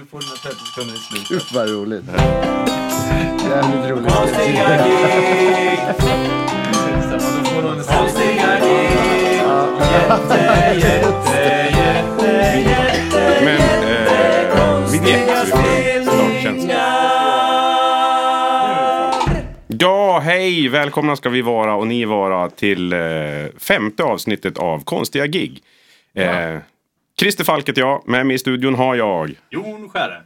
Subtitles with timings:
[0.00, 1.30] du får dina 30 sekunder i slutet.
[1.30, 2.04] Uff vad roligt.
[3.50, 4.12] Jävligt roligt.
[4.12, 4.98] Konstiga gig,
[7.86, 8.90] konstiga gig.
[9.92, 10.38] Jätte,
[10.86, 11.40] jätte,
[11.78, 12.30] jätte,
[12.70, 13.60] jätte, Men
[13.90, 16.70] eh, vid ett så vi får snart.
[19.66, 20.68] Ja, hej!
[20.68, 22.98] Välkomna ska vi vara och ni vara till eh,
[23.58, 25.62] femte avsnittet av Konstiga gig.
[26.14, 26.56] Eh,
[27.20, 29.34] Christer Falk heter jag, med mig i studion har jag.
[29.50, 30.22] Jon Skärre.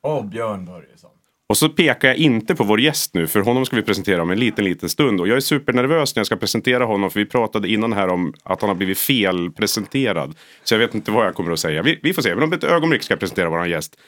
[0.00, 1.10] Och Björn Börjesson.
[1.46, 4.30] Och så pekar jag inte på vår gäst nu, för honom ska vi presentera om
[4.30, 5.20] en liten, liten stund.
[5.20, 8.34] Och jag är supernervös när jag ska presentera honom, för vi pratade innan här om
[8.42, 10.34] att han har blivit felpresenterad.
[10.64, 11.82] Så jag vet inte vad jag kommer att säga.
[11.82, 13.98] Vi, vi får se, men om ett ögonblick ska jag presentera vår gäst.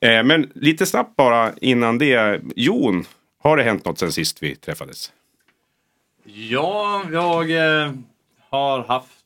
[0.00, 2.40] Eh, men lite snabbt bara innan det.
[2.56, 3.04] Jon,
[3.42, 5.12] har det hänt något sen sist vi träffades?
[6.24, 7.92] Ja, jag eh,
[8.50, 9.17] har haft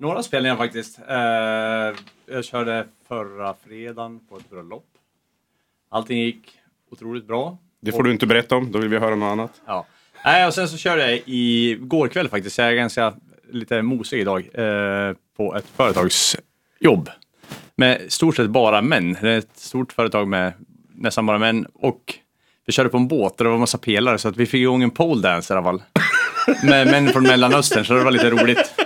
[0.00, 0.98] några spelningar faktiskt.
[1.08, 1.16] Eh,
[2.34, 4.86] jag körde förra fredagen på ett bröllop.
[5.90, 6.58] Allting gick
[6.90, 7.58] otroligt bra.
[7.80, 9.60] Det får du inte berätta om, då vill vi höra något annat.
[9.66, 9.86] Ja.
[10.24, 13.14] Nej, och sen så körde jag igår kväll faktiskt, jag är ganska
[13.50, 17.10] lite mosig idag, eh, på ett företagsjobb.
[17.76, 19.16] Med stort sett bara män.
[19.20, 20.52] Det är ett stort företag med
[20.94, 21.66] nästan bara män.
[21.74, 22.14] Och
[22.66, 24.82] vi körde på en båt och det var massa pelare så att vi fick igång
[24.82, 25.82] en pole dance i alla fall.
[26.64, 28.79] Med män från Mellanöstern, så det var lite roligt.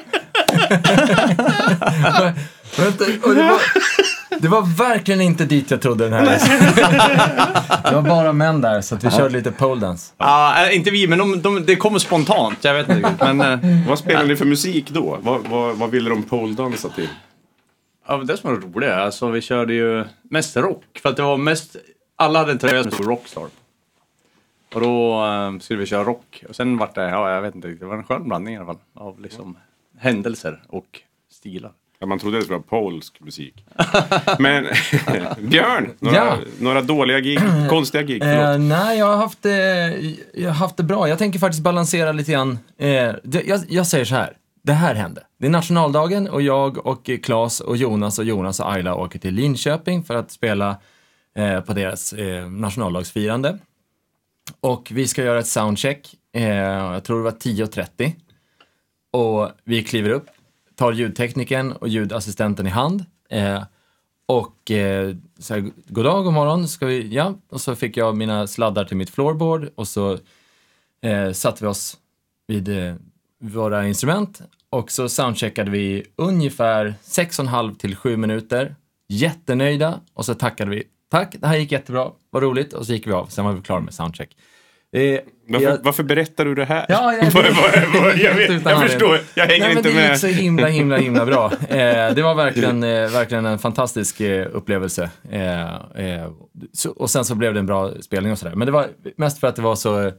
[2.76, 3.60] Vänta, och det, var,
[4.38, 6.38] det var verkligen inte dit jag trodde den här
[7.90, 10.12] Det var bara män där, så att vi körde lite pole dance.
[10.18, 12.58] Ja, äh, inte vi, men de, de, det kommer spontant.
[12.60, 13.34] Jag vet inte.
[13.34, 15.18] Men eh, Vad spelade ni för musik då?
[15.22, 17.08] Vad, vad, vad ville de poledansa till?
[18.06, 20.84] ja, det som var roligt, alltså vi körde ju mest rock.
[21.02, 21.76] För att det var mest,
[22.16, 23.48] alla hade en tröja som stod Rockstar.
[24.74, 26.44] Och då eh, skulle vi köra rock.
[26.48, 28.56] Och sen vart det, ja jag vet inte riktigt, det var en skön blandning i
[28.56, 28.78] alla fall.
[28.94, 29.56] Av liksom
[29.98, 31.00] händelser och
[31.32, 31.72] stilar.
[31.98, 33.64] Ja, man trodde det skulle vara polsk musik.
[34.38, 34.64] Men
[35.48, 36.36] Björn, några, Ja.
[36.60, 37.38] några dåliga gig,
[37.70, 38.22] konstiga gig.
[38.22, 41.08] Eh, nej, jag har, haft det, jag har haft det bra.
[41.08, 42.58] Jag tänker faktiskt balansera lite grann.
[42.78, 44.36] Eh, det, jag, jag säger så här.
[44.62, 45.22] Det här hände.
[45.38, 49.34] Det är nationaldagen och jag och Claes och Jonas och Jonas och Ayla åker till
[49.34, 50.76] Linköping för att spela
[51.36, 53.58] eh, på deras eh, nationaldagsfirande.
[54.60, 56.14] Och vi ska göra ett soundcheck.
[56.32, 58.12] Eh, jag tror det var 10.30.
[59.14, 60.26] Och vi kliver upp,
[60.74, 63.04] tar ljudteknikern och ljudassistenten i hand.
[63.30, 63.62] Eh,
[64.26, 67.34] och eh, så här, god dag, god morgon, ska vi, ja.
[67.48, 70.18] Och så fick jag mina sladdar till mitt floorboard och så
[71.02, 71.96] eh, satte vi oss
[72.46, 72.94] vid eh,
[73.40, 78.76] våra instrument och så soundcheckade vi ungefär 6,5 till 7 minuter.
[79.08, 80.84] Jättenöjda och så tackade vi.
[81.08, 82.72] Tack, det här gick jättebra, vad roligt.
[82.72, 84.36] Och så gick vi av, sen var vi klara med soundcheck.
[84.92, 86.86] Eh, varför, jag- varför berättar du det här?
[86.88, 89.94] Ja, ja, Vad- det- vad- vad- jag, vet, jag förstår, jag hänger Nej, inte det
[89.94, 90.10] med.
[90.10, 91.52] gick så himla, himla, himla bra.
[91.68, 95.10] Eh, det var verkligen, eh, verkligen en fantastisk eh, upplevelse.
[95.32, 96.30] Eh, eh,
[96.72, 98.54] så, och sen så blev det en bra spelning och sådär.
[98.54, 100.10] Men det var mest för att det var så...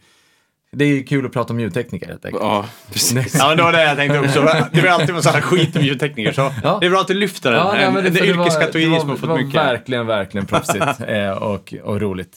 [0.71, 2.43] Det är kul att prata om ljudtekniker helt enkelt.
[2.43, 3.35] Ja, precis.
[3.39, 4.41] Ja, det var det jag tänkte också.
[4.71, 6.31] Det var alltid en här skit med ljudtekniker.
[6.31, 6.77] Så Ja.
[6.81, 7.59] det är bra att du lyfter den.
[7.59, 9.37] Ja, nej, en, det, en det var- yrkeskategori det var, som har det fått var
[9.37, 9.55] mycket.
[9.55, 12.31] verkligen, verkligen proffsigt eh, och, och roligt.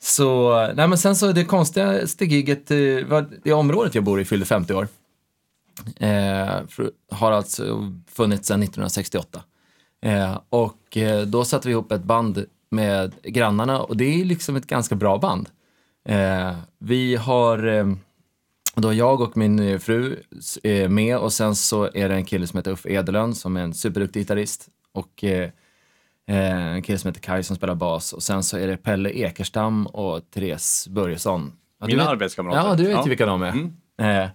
[0.00, 4.24] Så, nej men sen så det konstigaste giget, eh, var det området jag bor i
[4.24, 4.88] fyllde 50 år.
[5.96, 9.42] Eh, för, har alltså funnits sedan 1968.
[10.02, 14.56] Eh, och eh, då satte vi ihop ett band med grannarna och det är liksom
[14.56, 15.48] ett ganska bra band.
[16.08, 17.86] Eh, vi har eh,
[18.74, 20.16] då jag och min eh, fru
[20.62, 23.60] är med och sen så är det en kille som heter Uffe Edelön som är
[23.60, 25.50] en superduktig gitarrist och eh,
[26.36, 29.86] en kille som heter Kai som spelar bas och sen så är det Pelle Ekerstam
[29.86, 31.52] och Therese Börjesson.
[31.80, 32.58] Ja, Mina vet- arbetskamrater.
[32.68, 33.02] Ja, du vet Ja.
[33.04, 34.22] ju vilka de är.
[34.22, 34.28] Eh,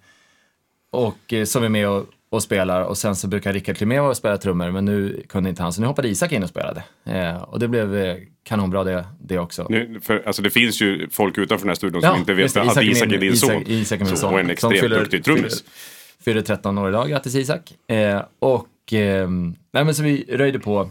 [0.92, 4.10] och eh, som är med och, och spelar och sen så brukar Rickard Klimé vara
[4.10, 6.84] och spela trummor men nu kunde inte han så nu hoppade Isak in och spelade.
[7.06, 9.66] Eh, och det blev eh, kanonbra det, det också.
[9.70, 12.54] Nu, för, alltså det finns ju folk utanför den här studion Ja, som inte vet
[12.54, 12.62] det.
[12.62, 13.52] att Isak är din son.
[13.52, 14.34] Isak, Isak är min son.
[14.34, 15.44] och en extremt fyller- duktig trummis.
[15.44, 17.74] fyller- Fyller 13 år idag, grattis Isak.
[17.88, 19.30] Eh, och eh,
[19.72, 20.90] nej, men så vi röjde på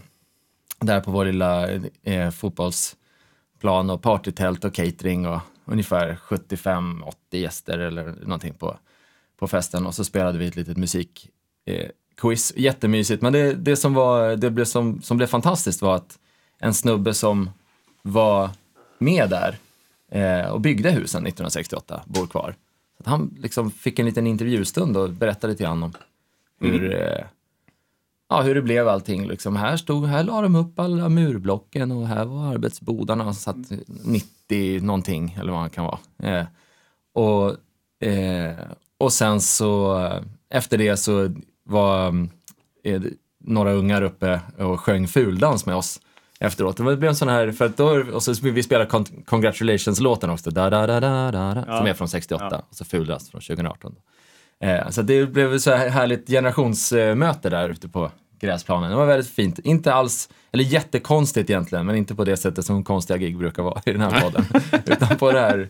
[0.87, 1.69] där på vår lilla
[2.03, 8.77] eh, fotbollsplan och partytält och catering och ungefär 75-80 gäster eller någonting på,
[9.39, 12.51] på festen och så spelade vi ett litet musikquiz.
[12.51, 12.63] Eh.
[12.63, 16.19] Jättemysigt, men det, det, som, var, det blev som, som blev fantastiskt var att
[16.59, 17.51] en snubbe som
[18.03, 18.51] var
[18.99, 19.59] med där
[20.11, 22.55] eh, och byggde husen 1968 bor kvar.
[23.05, 25.93] Så han liksom fick en liten intervjustund och berättade lite grann om
[26.61, 27.25] hur, eh,
[28.33, 29.27] ja, hur det blev allting.
[29.29, 33.71] Liksom, här, stod, här la de upp alla murblocken och här var arbetsbodarna som satt
[34.05, 35.99] 90 någonting eller vad man kan vara.
[36.23, 36.47] Eh,
[37.15, 37.57] och,
[38.09, 38.55] eh,
[38.99, 40.09] och sen så
[40.51, 41.35] efter det så
[41.65, 42.29] var
[42.85, 43.03] eh,
[43.45, 46.01] några ungar uppe och sjöng fuldans med oss.
[46.41, 46.77] efteråt.
[46.77, 50.51] Det blev en sån här, för att då, och så vi spelade Con- Congratulations-låten också,
[50.51, 53.95] da, da, da, da, da, da, som är från 68 och så Fulast från 2018.
[54.63, 58.11] Eh, så det blev så här härligt generationsmöte där ute på
[58.41, 58.91] gräsplanen.
[58.91, 59.59] Det var väldigt fint.
[59.59, 63.83] Inte alls, eller jättekonstigt egentligen, men inte på det sättet som konstiga gig brukar vara
[63.87, 64.45] i den här podden.
[64.87, 65.69] Utan på det här,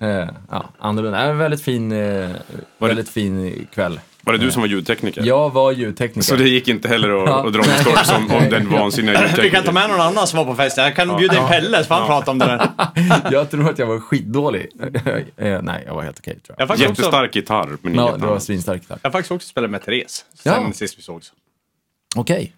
[0.00, 1.18] eh, ja, annorlunda.
[1.18, 2.30] En väldigt fin, eh,
[2.78, 4.00] väldigt fin kväll.
[4.24, 5.22] Var det du som var ljudtekniker?
[5.26, 6.22] Jag var ljudtekniker.
[6.22, 7.46] Så det gick inte heller att, Ja.
[7.46, 9.74] att dra en story som om den vansinniga Vi kan ta ljudteknikern?
[9.74, 10.84] med någon annan som var på festen.
[10.84, 12.68] Jag kan bjuda in Pelle så får han prata om det där.
[13.32, 14.66] Jag tror att jag var skitdålig.
[15.36, 16.68] Eh, Nej, jag var helt okej tror Jag jag.
[16.68, 18.42] faktiskt också, Gitarr, gitarr, men Ja, inget det var annat.
[18.42, 18.98] svinstarkt tack.
[19.02, 20.24] jag har faktiskt också spelat med Therese.
[20.34, 20.72] Sen Ja.
[20.72, 21.32] sist vi sågs.
[22.16, 22.52] Okej.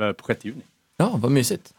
[0.00, 0.60] Eh, På 6 juni.
[0.96, 1.72] Ja, vad mysigt.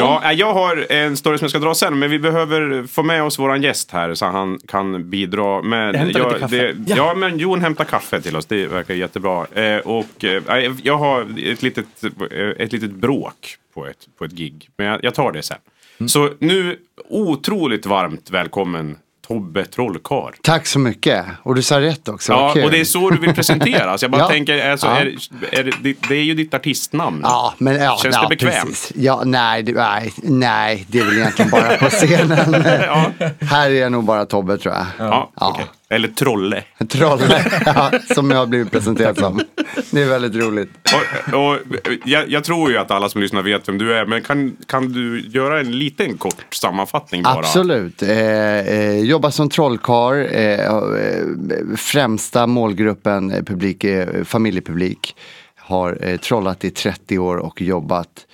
[0.00, 3.02] Ja, nej, jag har en story som jag ska dra sen, men vi behöver få
[3.02, 5.94] med oss våran gäst här så han kan bidra med...
[5.94, 6.56] Jag hämtar lite kaffe.
[6.56, 6.96] det, ja.
[6.96, 7.14] Ja.
[7.14, 9.46] men Jon hämtar kaffe till oss, det verkar jättebra.
[9.46, 11.86] Eh, och eh, jag har ett litet,
[12.30, 15.58] eh, ett litet bråk på ett, på ett gig, men jag, jag tar det sen.
[15.98, 16.08] Mm.
[16.08, 16.78] Så nu,
[17.08, 18.96] otroligt varmt välkommen
[19.26, 20.32] Tobbe Trollkarl.
[20.42, 21.24] Tack så mycket.
[21.42, 22.32] Och du sa rätt också.
[22.32, 24.02] Ja, och det är så du vill presenteras.
[24.02, 24.28] Jag bara Ja.
[24.28, 24.96] tänker, alltså, Ja.
[25.00, 25.06] är,
[25.52, 27.20] är, det, det är ju ditt artistnamn.
[27.22, 28.68] Ja, men ja, Känns ja, det bekvämt?
[28.68, 28.92] Precis.
[28.96, 32.54] Ja, nej, det, nej, nej, det är väl egentligen bara på scenen.
[33.40, 34.86] Här är jag nog bara Tobbe tror jag.
[34.98, 35.60] Ja, Ja.
[35.92, 36.64] Eller Trolle.
[36.88, 39.40] Trolle, ja, som jag har blivit presenterad som.
[39.90, 40.70] Det är väldigt roligt.
[41.32, 41.58] Och, och,
[42.04, 44.92] jag, jag tror ju att alla som lyssnar vet vem du är, men kan, kan
[44.92, 47.38] du göra en liten kort sammanfattning bara?
[47.38, 48.02] Absolut.
[48.02, 50.14] Eh, eh, jobbar som trollkarl.
[50.14, 55.16] Eh, eh, främsta målgruppen eh, publik, eh, familjepublik.
[55.56, 58.26] Har eh, trollat i 30 år och jobbat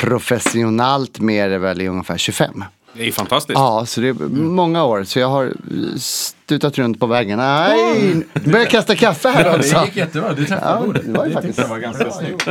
[0.00, 2.64] professionellt med det väl i ungefär 25.
[2.92, 3.58] Det är fantastiskt.
[3.58, 5.04] Ja, så det är många år.
[5.04, 5.52] Så jag har
[5.98, 7.38] stutat runt på vägen.
[7.38, 9.86] Nej, du börjar kasta kaffe här också.
[9.92, 12.48] jättebra, du träffade Ja, det var ju faktiskt var ganska snyggt.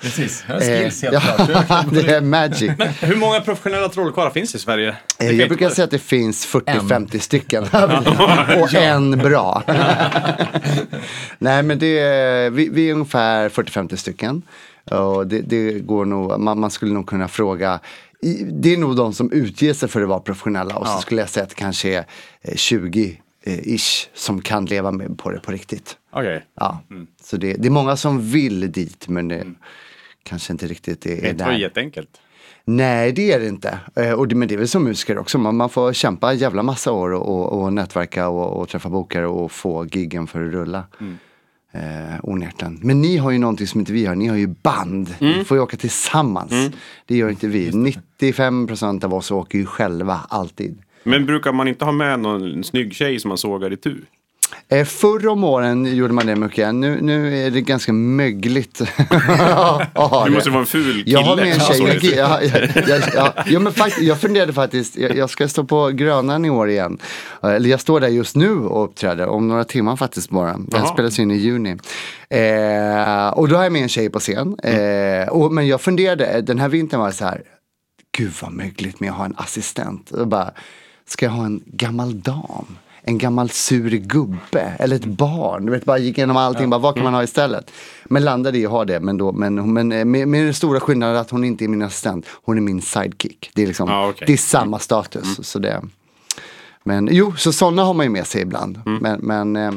[0.00, 1.86] Precis, jag har Eh, skills helt ja, klart.
[1.92, 2.70] det är magic.
[3.00, 4.96] Hur många professionella trollkarlar finns det i Sverige?
[5.18, 7.62] Det Eh, Jag brukar säga att det finns 40-50 stycken.
[8.62, 9.62] och en bra.
[11.38, 14.42] Nej men det är, vi, vi är ungefär 40-50 stycken.
[14.90, 17.80] Och det, det går nog, man, man skulle nog kunna fråga.
[18.52, 20.76] Det är nog de som utger sig för att vara professionella.
[20.76, 22.04] Och så skulle jag säga att det kanske är
[22.42, 25.96] eh, 20 eh, ish som kan leva med på det på riktigt.
[26.12, 26.44] Okej.
[26.54, 26.78] Ja.
[27.22, 29.44] Så det, det är många som vill dit men det
[30.22, 31.52] kanske inte riktigt är, Det är inte där.
[31.52, 32.20] jätteenkelt.
[32.64, 33.78] Nej, det är det inte.
[33.96, 35.38] Eh, Och det, men det är väl som musiker också.
[35.38, 38.88] Man, man får kämpa en jävla massa år och, och, och nätverka och, och träffa
[38.88, 40.84] bokare och få giggen för att rulla.
[41.72, 41.80] Eh,
[42.22, 42.78] onekligen.
[42.82, 44.14] Men ni har ju någonting som inte vi har.
[44.14, 45.14] Ni har ju band.
[45.18, 46.52] Ni får ju åka tillsammans.
[47.06, 47.70] Det gör inte vi.
[47.70, 50.78] 95% av oss åker ju själva, alltid.
[51.02, 53.96] Men brukar man inte ha med någon snygg tjej som man sågar i tu?
[54.68, 56.74] Eh, förr om åren gjorde man det mycket.
[56.74, 58.82] Nu, nu är det ganska mögligt.
[60.24, 61.10] Du måste vara en ful kille.
[61.10, 62.14] Jag har med en tjej.
[62.16, 65.64] Jag, jag, jag, jag, jag, ja, men fakt, jag funderade faktiskt, jag, jag ska stå
[65.64, 66.98] på Grönan i år igen.
[67.42, 70.56] Eller jag står där just nu och uppträder, om några timmar faktiskt bara.
[70.58, 71.76] Den spelas in i juni.
[72.30, 74.58] Eh, och då har jag med en tjej på scen.
[74.58, 77.42] Eh, och, men jag funderade, den här vintern var det så här,
[78.18, 80.10] gud vad mögligt med att ha en assistent.
[80.10, 80.50] Och bara,
[81.06, 82.66] ska jag ha en gammal dam?
[83.02, 85.66] En gammal sur gubbe eller ett barn.
[85.66, 87.70] Du vet, bara gick igenom allting, bara, vad kan man ha istället?
[88.04, 90.80] Men landade i att ha det, men, då, men, men eh, med, med den stora
[90.80, 93.50] skillnaden att hon inte är min assistent, hon är min sidekick.
[93.54, 94.24] Det är, liksom, Ja, okej.
[94.26, 95.48] det är samma status.
[95.48, 95.82] Så det,
[96.84, 98.80] men jo, så sådana har man ju med sig ibland.
[99.00, 99.72] Men, men eh,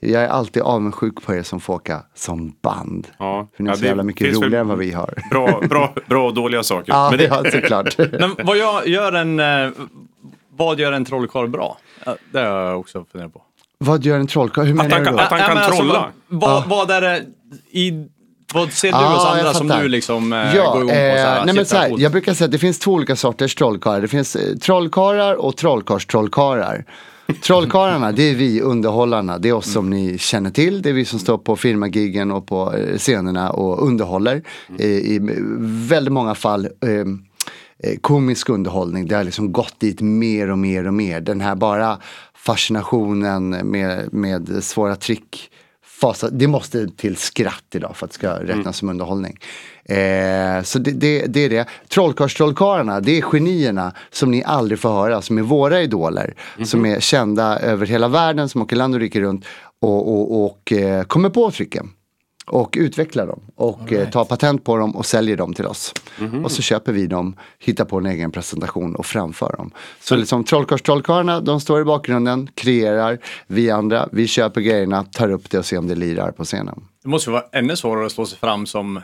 [0.00, 3.08] jag är alltid avundsjuk på er som får åka som band.
[3.18, 3.48] Ja.
[3.56, 5.14] För ni är Ja, så jävla mycket roligare än vad vi har.
[5.30, 6.92] Bra, bra, bra och dåliga saker.
[6.92, 7.98] Ja, Men det, ja såklart.
[8.12, 9.40] Men vad jag gör en...
[9.40, 9.70] eh,
[10.56, 11.78] Vad gör en trollkarl bra?
[12.04, 13.42] Ja, Det har jag också funderat på.
[13.78, 14.64] vad gör en trollkarl?
[14.66, 15.18] Hur menar han du då?
[15.18, 16.08] att han kan alltså, trolla.
[16.28, 17.24] vad, vad, är det
[17.70, 18.08] i...
[18.54, 20.94] Vad ser du Ah, hos andra som du liksom eh, Ja, går igång på?
[20.94, 22.02] Så här, eh, nej men shit, så här, coolt.
[22.02, 24.00] jag brukar säga att det finns två olika sorters trollkarlar.
[24.00, 26.84] Det finns eh, trollkarlar och trollkarls-trollkarlar.
[27.42, 29.38] Trollkarlarna, det är vi underhållarna.
[29.38, 30.82] Det är oss som ni känner till.
[30.82, 34.42] Det är vi som står på firmagiggen och på eh, scenerna och underhåller.
[34.78, 35.18] Eh, I
[35.88, 36.68] väldigt många fall
[38.00, 39.08] komisk underhållning.
[39.08, 41.20] Det har liksom gått dit mer och mer och mer.
[41.20, 41.98] Den här bara
[42.34, 45.50] fascinationen med, med svåra trick
[46.00, 49.38] fasa, det måste till skratt idag för att det ska räknas som underhållning.
[49.84, 51.66] Eh, så det, det, det är det.
[51.88, 56.34] Trollkarlstrollkarlarna, det är genierna som ni aldrig får höra, som är våra idoler.
[56.64, 59.44] Som är kända över hela världen, som åker land och rike runt
[59.80, 61.90] och, och, och eh, kommer på tricken.
[62.46, 65.94] Och utvecklar dem och eh, tar patent på dem och säljer dem till oss.
[66.44, 69.70] Och så köper vi dem, hittar på en egen presentation och framför dem.
[70.00, 73.18] Så liksom trollkarlstrollkarlarna, de står i bakgrunden, kreerar.
[73.46, 76.84] Vi andra, vi köper grejerna, tar upp det och ser om det lirar på scenen.
[77.02, 79.00] Det måste ju vara ännu svårare att slå sig fram som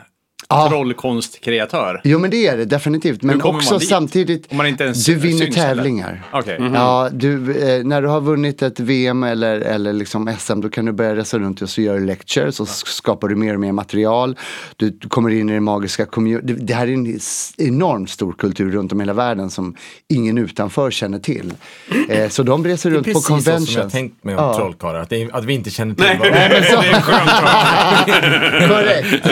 [0.51, 0.69] Ja.
[0.69, 2.01] trollkonstkreatör.
[2.03, 3.21] Jo men det är det definitivt.
[3.23, 6.23] Men också samtidigt, Om man inte ens du vinner syns, tävlingar.
[6.33, 6.57] Okej.
[6.73, 10.85] Ja, du, eh, när du har vunnit ett VM eller, eller liksom SM då kan
[10.85, 13.59] du börja resa runt och så gör du lectures och så skapar du mer och
[13.59, 14.37] mer material.
[14.75, 16.53] Du, du kommer in i det magiska community.
[16.53, 17.19] Det, det här är en
[17.57, 19.75] enormt stor kultur runt om i hela världen som
[20.09, 21.53] ingen utanför känner till.
[22.09, 23.69] Eh, så de reser Det är runt på precis så conventions.
[23.73, 24.55] som jag tänkt mig om Ja.
[24.57, 26.95] trollkarlar, att, det är- att vi inte känner till Nej, vad det det är.
[26.95, 27.29] är skönt.
[28.69, 29.25] Korrekt.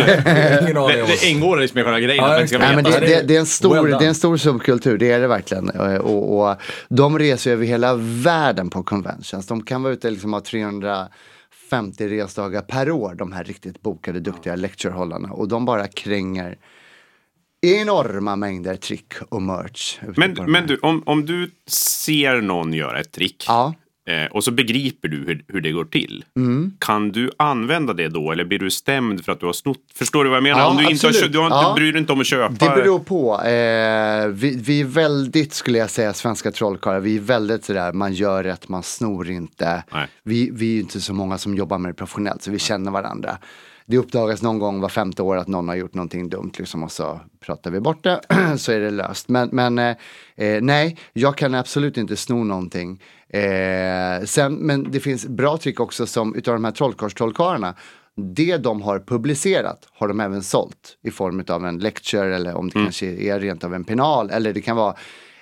[0.61, 1.08] Ingen aning Det, om.
[1.09, 2.23] Det ingår liksom i själva grejen.
[2.25, 2.99] Ja, att man ska Nej, men veta.
[2.99, 5.27] det, det, det, är en stor, Well det är en stor subkultur, det är det
[5.27, 5.69] verkligen.
[5.69, 6.55] Eh, Och, och
[6.89, 9.47] de reser över hela världen på conventions.
[9.47, 11.09] De kan vara ute liksom ha 350
[12.07, 15.31] resdagar per år, de här riktigt bokade, duktiga lecturehållarna.
[15.31, 16.57] Och de bara kränger
[17.61, 19.99] enorma mängder trick och merch.
[20.17, 23.73] Men, men du, om, om du ser någon göra ett trick Ja.
[24.09, 26.23] Eh, och så begriper du hur, hur det går till.
[26.35, 26.73] Mm.
[26.79, 29.77] Kan du använda det då eller blir du stämd för att du har snott?
[29.95, 30.59] Förstår du vad jag menar?
[30.59, 31.73] Ja, om du inte har, du, har inte, Ja.
[31.75, 32.65] du bryr dig inte om att köpa.
[32.65, 33.41] Det beror på.
[33.41, 36.99] Eh, vi, vi är väldigt, skulle jag säga, svenska trollkarlar.
[36.99, 39.83] Vi är väldigt sådär, man gör rätt, man snor inte.
[39.93, 40.07] Nej.
[40.23, 43.37] Vi, vi är inte så många som jobbar med det professionellt, så vi känner varandra.
[43.89, 46.91] Det uppdagas någon gång var femte år att någon har gjort någonting dumt liksom, och
[46.91, 48.21] så pratar vi bort det,
[48.57, 49.29] så är det löst.
[49.29, 49.95] Men, men eh,
[50.35, 53.01] eh, nej, jag kan absolut inte sno någonting.
[53.29, 57.75] Eh, sen, men det finns bra trick också som utav de här trollkarlstrollkarlarna
[58.15, 62.69] det de har publicerat har de även sålt i form av en lecture eller om
[62.69, 64.95] det kanske är rent av en penal eller det kan vara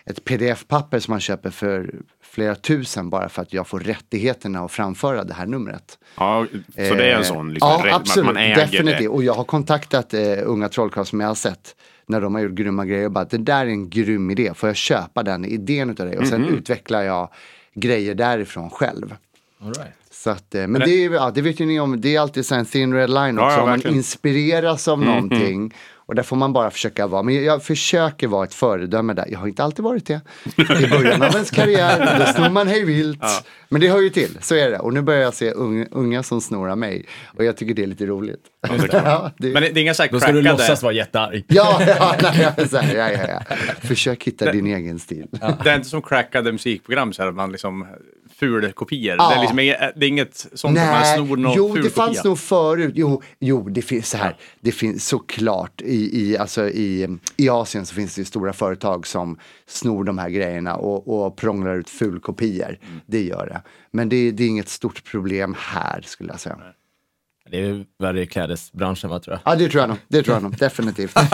[0.05, 1.95] ett pdf-papper som man köper för
[2.37, 5.97] flera tusen bara för att jag får rättigheterna att framföra det här numret.
[6.17, 8.99] Ja, så det är en sån liksom, ja, rätt- absolut, man äger definitivt.
[8.99, 9.07] det.
[9.07, 11.75] Och jag har kontaktat eh, unga trollkarlar som jag har sett
[12.05, 14.69] när de har gjort grymma grejer och bara det där är en grym idé, får
[14.69, 16.17] jag köpa den idén utav dig?
[16.17, 16.53] Och sen Mhm.
[16.53, 17.29] utvecklar jag
[17.73, 19.15] grejer därifrån själv.
[19.61, 19.91] All right.
[20.11, 22.51] Så att, eh, men det, är, ja, det vet ju ni om, det är alltid
[22.51, 23.57] en thin red line Ja, också.
[23.57, 25.73] ja, om man inspireras av någonting.
[26.07, 27.23] Och där får man bara försöka vara.
[27.23, 29.25] Men jag, försöker vara ett föredöme där.
[29.31, 30.21] Jag har inte alltid varit det.
[30.57, 33.23] I början av ens karriär, då snor man hej vilt.
[33.69, 34.79] Men det hör ju till, så är det.
[34.79, 37.05] Och nu börjar jag se unga, unga som snor av mig.
[37.37, 38.41] Och jag tycker det är lite roligt.
[38.91, 41.45] Ja, det, Men det, det är inga så här Då ska du låtsas vara jättearg.
[41.47, 43.55] ja, ja, nej, är här, ja, ja, ja.
[43.87, 45.27] Försök hitta din egen stil.
[45.63, 47.87] Det är inte som crackade musikprogram så här att man liksom
[48.39, 49.15] fulkopior.
[49.17, 49.29] Ja.
[49.29, 52.23] Det, är liksom inget, det är inget sånt att man snor någon jo det fanns
[52.23, 52.93] nog förut.
[52.95, 54.37] Jo, jo det finns så här.
[54.59, 59.37] Det finns såklart i, i, alltså i, i Asien så finns det stora företag som
[59.67, 62.79] snor de här grejerna och, och prånglar ut fulkopior.
[62.81, 62.99] Mm.
[63.05, 63.61] Det gör det.
[63.91, 66.57] Men det, det är inget stort problem här skulle jag säga.
[67.51, 69.53] Det är värre i klädesbranschen, va, tror jag.
[69.53, 69.97] Ja det tror jag nog.
[70.07, 70.57] Det tror jag nog.
[70.57, 71.11] Definitivt.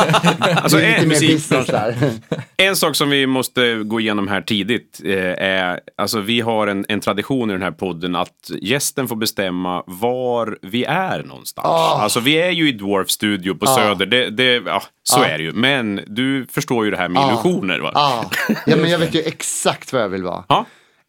[0.63, 1.96] Alltså, det är lite en, mer business där.
[2.58, 6.86] en sak som vi måste gå igenom här tidigt eh, är, alltså vi har en,
[6.89, 11.67] en tradition i den här podden att gästen får bestämma var vi är någonstans.
[11.67, 12.01] Ah.
[12.01, 15.43] Alltså vi är ju i Dwarf Studio på Söder, det, det, ja, så är det
[15.43, 15.51] ju.
[15.51, 17.91] Men du förstår ju det här med illusioner va?
[17.93, 18.29] Ja.
[18.65, 20.65] ja, men jag vet ju exakt vad jag vill vara.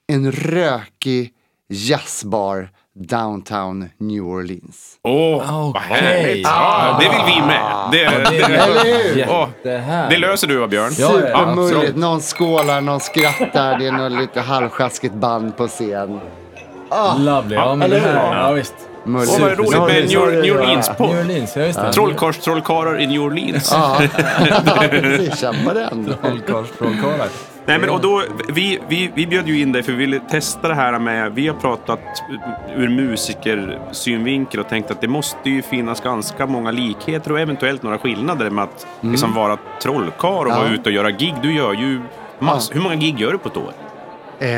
[0.06, 1.32] En rökig
[1.68, 4.98] jazzbar downtown New Orleans.
[5.02, 5.82] Åh, vad Okej.
[5.88, 6.46] härligt.
[6.46, 7.88] Ja, det vill vi med.
[7.92, 8.04] Det,
[9.18, 9.26] det?
[9.30, 10.10] Åh, Jättehärligt.
[10.10, 10.90] det löser du va Björn?
[10.92, 16.20] Supermulligt, någon skålar, någon skrattar, det är något lite halvsjaskigt band på scen.
[17.18, 17.54] Lovely.
[17.54, 18.74] Ja, men det här, ja visst.
[19.04, 19.32] Mulligt.
[19.34, 20.42] Åh, vad roligt med det New, New ja.
[20.42, 21.10] New Orleans-podd.
[21.10, 21.92] Orleans, ja just det.
[21.92, 23.70] Trollkarls trollkarlar i New Orleans.
[23.72, 23.98] Ja,
[24.90, 26.14] precis, känn på den.
[26.22, 27.28] Trollkarls trollkarlar.
[27.66, 30.68] Nej men och då, vi, vi, vi bjöd ju in dig för vi ville testa
[30.68, 32.00] det här med, vi har pratat
[32.76, 37.98] ur musikersynvinkel och tänkt att det måste ju finnas ganska många likheter och eventuellt några
[37.98, 40.52] skillnader med att liksom vara trollkarl och Mm.
[40.56, 40.62] Ja.
[40.62, 41.34] vara ute och göra gig.
[41.42, 42.00] Du gör ju
[42.38, 43.72] mass, Hur många gig gör du på ett år?
[44.38, 44.48] Eh,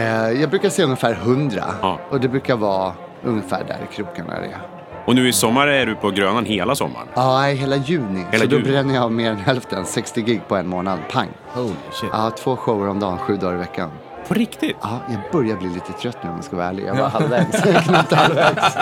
[0.41, 1.99] jag brukar se ungefär 100 Ja.
[2.11, 2.93] och det brukar vara
[3.25, 4.59] ungefär där i krokarna det är.
[5.07, 7.07] Och nu i sommar är du på Grönan hela sommaren.
[7.15, 8.25] Ja, hela juni.
[8.31, 8.69] Hela så då juni.
[8.69, 10.99] bränner jag av mer än hälften, 60 gig på en månad.
[11.13, 11.29] Pang!
[11.49, 12.11] Holy shit.
[12.13, 13.91] Ja, två shower om dagen, sju dagar i veckan.
[14.29, 14.77] På riktigt?
[14.83, 16.85] Ja, jag börjar bli lite trött nu om jag ska vara ärlig.
[16.87, 18.77] Jag var halvvägs, knappt halvvägs.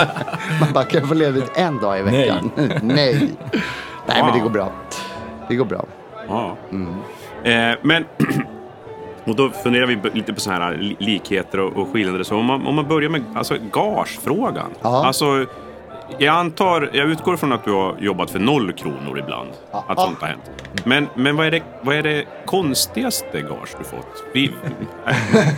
[0.61, 2.51] Man bara, kan jag få ledigt en dag i veckan?
[2.57, 2.79] Nej.
[2.83, 3.29] Nej.
[4.07, 4.73] Nej, men det går bra.
[5.49, 5.85] Det går bra.
[6.29, 6.57] Ja.
[6.71, 6.89] Mm.
[7.73, 8.05] Eh, men,
[9.25, 12.23] och då funderar vi lite på sådana här li- likheter och, och skillnader.
[12.25, 14.71] Så om man, om man börjar med alltså, gagefrågan.
[14.83, 15.47] Alltså,
[16.19, 19.49] jag antar, jag utgår från att du har jobbat för noll kronor ibland.
[19.71, 20.51] Att sånt har hänt.
[20.85, 24.25] Men, men vad, är det, vad är det konstigaste gage du fått?
[24.33, 24.51] Vi,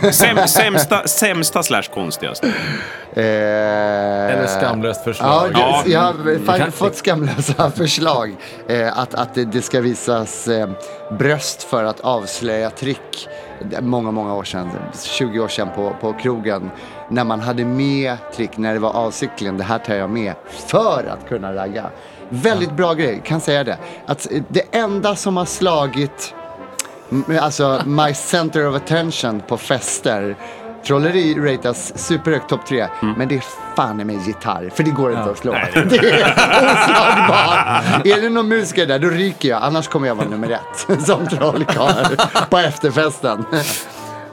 [0.03, 2.47] äh, säm, sämsta, sämsta slash konstigaste.
[3.13, 3.23] Eh,
[4.33, 5.49] Eller skamlöst Ja, förslag.
[5.53, 5.83] Ja.
[5.85, 8.35] jag har fan kan- fått skamlösa förslag.
[8.67, 10.69] Eh, att, att det, det ska visas eh,
[11.19, 13.27] bröst för att avslöja trick.
[13.81, 14.69] Många, många år sedan,
[15.03, 16.71] 20 år sedan på, på krogen.
[17.09, 20.33] När man hade med trick, när det var avsiktligen, det här tar jag med
[20.67, 21.89] för att kunna ragga.
[22.29, 23.77] Väldigt bra grej, kan säga det.
[24.05, 26.33] Att eh, det enda som har slagit
[27.41, 30.35] alltså my center of attention på fester
[30.87, 32.87] Trolleri ratas superhögt, topp tre.
[33.17, 33.43] Men det är
[33.75, 35.51] fan mig gitarr, för det går inte att slå.
[35.73, 36.33] Det är
[36.83, 38.05] oslagbart.
[38.05, 39.63] är det någon musiker där, då ryker jag.
[39.63, 42.15] Annars kommer jag vara nummer ett som trollkarl
[42.49, 43.45] på efterfesten.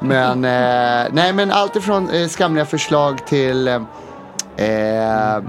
[0.09, 3.83] Men, eh, nej men allt ifrån eh, skamliga förslag till eh,
[4.57, 5.43] eh,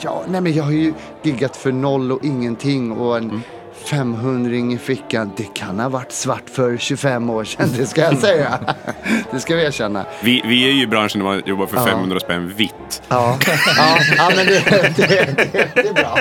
[0.00, 3.42] ja, nej men jag har ju giggat för noll och ingenting och en
[3.90, 5.32] 500 i fickan.
[5.36, 8.58] Det kan ha varit svart för 25 år sedan, det ska jag säga.
[9.30, 10.04] det ska vi erkänna.
[10.22, 11.84] Vi, vi är ju i branschen där man jobbar för Ja.
[11.86, 13.02] 500 spänn vitt.
[13.08, 13.38] Ja,
[13.76, 14.64] ja, ja men det,
[14.96, 16.18] det, det, det är bra.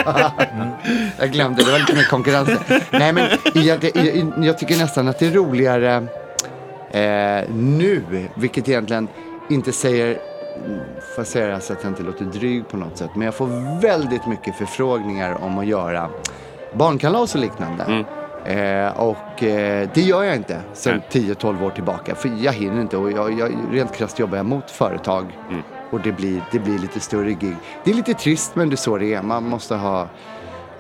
[1.19, 2.49] Jag glömde, det var lite mer konkurrens.
[2.91, 6.07] Nej, men jag, jag, jag tycker nästan att det är roligare
[6.93, 8.03] eh, nu,
[8.35, 9.07] vilket egentligen
[9.49, 10.17] inte säger
[11.15, 13.09] får säga det så att jag inte låter dryg på något sätt.
[13.15, 16.09] Men jag får väldigt mycket förfrågningar om att göra
[16.73, 18.05] barnkalas och liknande.
[18.45, 22.15] Eh, och eh, det gör jag inte sedan 10-12 år tillbaka.
[22.15, 25.37] För jag hinner inte och jag, jag, rent krasst jobbar jag mot företag.
[25.91, 27.55] Och det blir, det blir lite större gig.
[27.83, 29.21] Det är lite trist men det är så det är.
[29.21, 30.07] Man måste ha,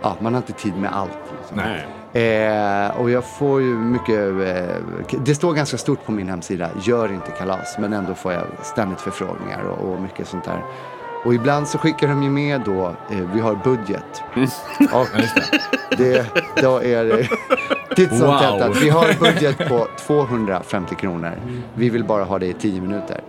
[0.01, 1.19] ja man har inte tid med allt.
[1.39, 1.57] Liksom.
[1.57, 1.85] Nej.
[2.13, 7.11] Eh, och jag får ju mycket, eh, det står ganska stort på min hemsida, gör
[7.13, 7.75] inte kalas.
[7.79, 10.63] Men ändå får jag ständigt förfrågningar och, och mycket sånt där.
[11.25, 14.21] Och ibland så skickar de ju med då, eh, vi har budget.
[14.93, 15.07] Och
[15.97, 16.25] det,
[16.61, 17.27] då är det
[17.95, 18.39] titt som Wow.
[18.39, 21.31] tätt att vi har budget på 250 kronor.
[21.73, 23.21] Vi vill bara ha det i 10 minuter.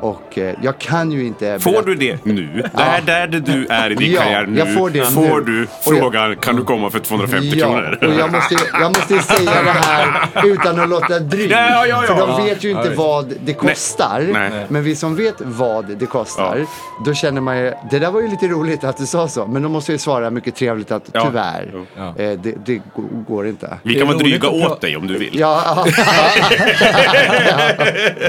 [0.00, 1.58] Och eh, jag kan ju inte...
[1.60, 2.62] Får berätta- du det nu?
[2.74, 4.58] Där, där du är i din Ja, karriär nu.
[4.58, 5.40] jag får det får nu.
[5.52, 7.98] du jag- frågan, kan du komma för 250 kronor?
[8.02, 11.50] och jag måste, jag måste säga det här utan att låta dryg.
[11.50, 12.14] Ja, ja, ja, ja.
[12.16, 14.26] För de vet ju inte Ja, vad det kostar.
[14.32, 14.66] Nej.
[14.68, 16.66] Men vi som vet vad det kostar,
[17.04, 19.46] då känner man ju, det där var ju lite roligt att du sa så.
[19.46, 21.24] Men då måste jag svara mycket trevligt att Ja.
[21.26, 21.70] tyvärr.
[21.96, 22.08] Ja.
[22.08, 22.80] eh, det, det
[23.28, 23.78] går- inte.
[23.82, 25.38] Vi Det kan vara dryga åt dig om du vill.
[25.38, 25.86] Ja,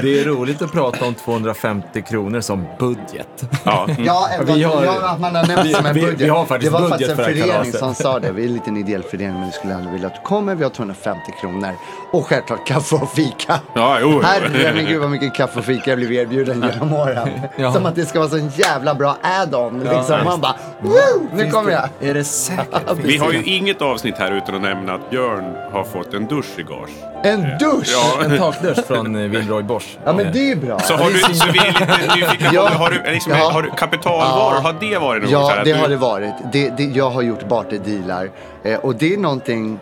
[0.02, 1.59] Det är roligt att prata om 250
[2.08, 3.28] kronor som budget.
[3.64, 3.86] Ja.
[3.98, 6.20] ja, ändå, Vi har- ja, att man har nämnt vi- som en vi- budget.
[6.20, 8.32] vi har faktiskt det var budget faktiskt en för förening som sa det.
[8.32, 10.54] Vi är en liten ideell förening men vi skulle ändå vilja att du kommer.
[10.54, 11.70] Vi har 250 kronor.
[12.12, 13.60] Och självklart kaffe och fika.
[13.74, 14.20] Ja, jo, jo.
[14.22, 17.28] Herre min gud vad mycket kaffe och fika jag blivit erbjuden genom åren.
[17.56, 17.72] Ja.
[17.72, 19.78] Som att det ska vara så en jävla bra add-on.
[19.80, 20.24] Liksom.
[20.24, 21.88] Man bara, woo, nu kommer jag.
[22.00, 22.66] Är det säkert?
[22.96, 26.58] Vi har ju inget avsnitt här utan att nämna att Björn har fått en dusch
[26.58, 26.90] i gage.
[27.24, 27.88] En dusch!
[28.18, 29.98] Ja, En takdusch från eh, Wilroy Bosch.
[30.04, 30.78] men det är ju bra.
[30.78, 33.50] Så, har du, så vi är lite nyfikna på, har du, liksom, Ja.
[33.50, 36.34] har du kapitalvaror, har det varit något Ja, det du- har det varit.
[36.52, 38.30] Det, det, jag har gjort barterdealar.
[38.64, 39.78] Eh, och det är någonting,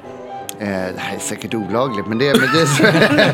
[0.61, 2.92] eh, det här är säkert olagligt, men det, men det,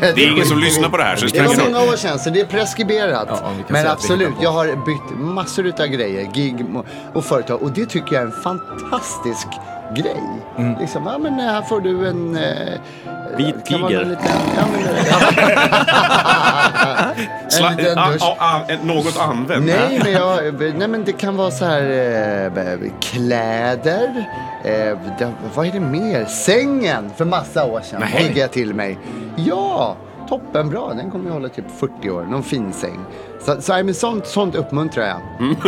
[0.15, 2.19] Det är ingen som lyssnar på det här så det Det var många år sedan
[2.19, 3.27] så det är preskriberat.
[3.29, 6.65] Ja, Men absolut, jag har bytt massor utav grejer, gig
[7.13, 7.61] och företag.
[7.63, 9.47] Och det tycker jag är en fantastisk
[9.95, 10.23] grej.
[10.57, 10.79] Mm.
[10.79, 12.35] Liksom, ja men här får du en...
[12.35, 12.79] Eh,
[13.37, 13.79] Vit tiger.
[13.79, 14.81] någon Liten, ja, men,
[17.71, 18.83] en liten dusch.
[18.83, 19.65] något använt.
[19.65, 21.81] Nej men, jag, nej men det kan vara så här
[22.57, 24.25] eh, kläder.
[24.63, 26.25] Eh, det, vad är det mer?
[26.25, 28.33] Sängen för massa år sedan Nej.
[28.35, 28.97] jag till mig.
[29.35, 29.95] Ja,
[30.29, 30.93] toppenbra.
[30.93, 32.23] Den kommer jag hålla typ 40 år.
[32.23, 32.99] Någon fin säng.
[33.45, 35.21] Så, så men sånt, sånt uppmuntrar jag.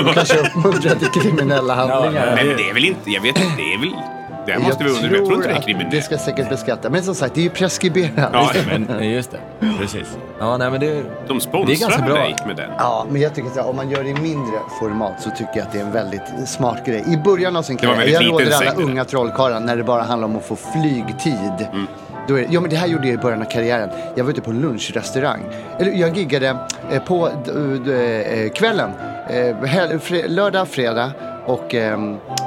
[0.08, 2.36] Och kanske uppmuntrar till kriminella handlingar.
[2.36, 4.17] Men det är väl inte, jag vet inte, det är väl...
[4.48, 5.92] Det måste vi undra, jag tror inte det är att kriminellt.
[5.92, 6.92] det ska säkert beskattas.
[6.92, 8.30] Men som sagt, det är ju preskriberat.
[8.34, 9.40] Ja, Men, eh, just det,
[9.80, 10.18] precis.
[10.40, 10.88] Ja, nej men det...
[10.88, 12.16] de Det är ganska sponsrar bra.
[12.16, 12.70] dig med den.
[12.78, 15.66] Ja, men jag tycker här, om man gör det i mindre format så tycker jag
[15.66, 17.04] att det är en väldigt smart grej.
[17.08, 20.28] I början av sin karriär, jag råder alla säng, unga trollkarlar när det bara handlar
[20.28, 21.68] om att få flygtid.
[21.72, 21.88] Mm.
[22.28, 23.90] Då är det, ja, men det här gjorde jag i början av karriären.
[24.16, 25.40] Jag var ute på en lunchrestaurang.
[25.80, 26.58] Eller jag giggade
[26.92, 27.52] eh, på d-
[27.86, 28.90] d- eh, kvällen,
[29.30, 31.12] eh, hel, fre, lördag, fredag
[31.46, 31.76] och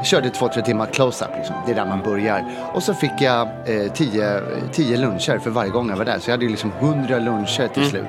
[0.01, 1.31] ehm, körde två, tre timmar close-up.
[1.37, 1.57] Liksom.
[1.67, 2.45] Det är där man börjar.
[2.75, 4.41] Och så fick jag eh, tio,
[4.73, 6.19] tio luncher för varje gång jag var där.
[6.19, 7.91] Så jag hade ju liksom hundra luncher till Mm.
[7.91, 8.07] slut.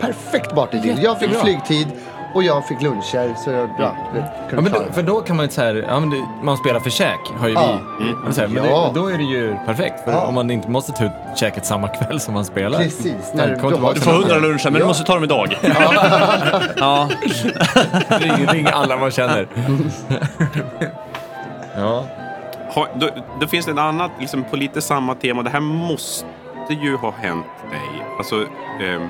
[0.00, 0.98] Perfekt barterdeal.
[1.02, 1.86] Jag fick flygtid
[2.34, 3.34] och jag fick luncher.
[3.44, 6.10] Så jag, ja, det Ja, men då, för då kan man ju säga, ja, men
[6.10, 7.78] det, man spelar för käk, har ju Ja.
[8.00, 8.04] vi.
[8.24, 8.90] Men, så här, men Ja.
[8.94, 10.20] det, då är det ju perfekt, för Ja.
[10.26, 12.78] om man inte måste ta ut käket samma kväll som man spelar.
[12.78, 15.56] Precis, när det du- Du får hundra luncher, men du måste ta dem idag.
[16.76, 17.08] ja.
[18.08, 19.46] Ring, ring alla man känner.
[21.76, 22.04] ja.
[22.74, 23.08] Ha, då,
[23.40, 25.42] då finns det ett annat, liksom på lite samma tema.
[25.42, 26.26] Det här måste
[26.68, 28.06] ju ha hänt dig.
[28.18, 28.42] Alltså,
[28.80, 29.02] eh,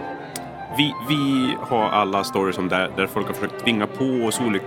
[0.76, 4.64] vi, vi har alla stories om där, där folk har försökt tvinga på oss olika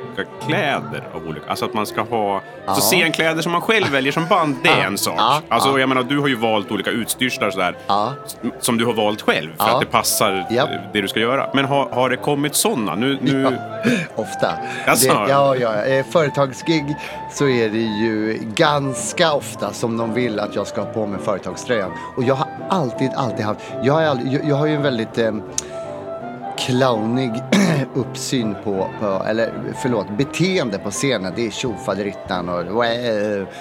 [0.48, 1.50] kläder av olika.
[1.50, 4.86] Alltså att man ska ha så scenkläder som man själv väljer som band, det är
[4.86, 5.15] en sak.
[5.17, 5.80] Ja, Alltså ja.
[5.80, 7.78] jag menar, du har ju valt olika utstyrslar sådär.
[7.88, 8.13] Ja.
[8.60, 9.74] Som du har valt själv för Ja.
[9.76, 11.50] att det passar eh, det du ska göra.
[11.54, 12.96] Men har, har det kommit sådana?
[12.96, 13.58] Nu, nu,
[14.15, 14.52] Ofta.
[14.88, 15.13] Jaså?
[15.13, 16.04] Det, ja, ja.
[16.12, 16.96] Företagsgig
[17.32, 21.20] så är det ju ganska ofta som de vill att jag ska ha på mig
[21.22, 21.91] företagströjan.
[22.17, 25.17] Och jag har alltid, alltid haft, jag har, aldrig, jag, jag har ju en väldigt
[25.17, 25.32] eh,
[26.58, 27.32] clownig
[27.96, 31.34] uppsyn på, på, eller förlåt, beteende på scenen.
[31.36, 32.86] Det är tjofaderittan och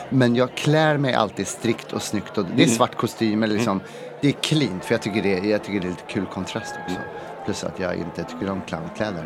[0.09, 2.39] men jag klär mig alltid strikt och snyggt.
[2.39, 3.81] Och det är svart kostym eller liksom,
[4.21, 6.97] det är cleant för jag tycker det, jag tycker det är lite kul kontrast också.
[7.45, 9.25] Plus att jag inte tycker om clownkläder.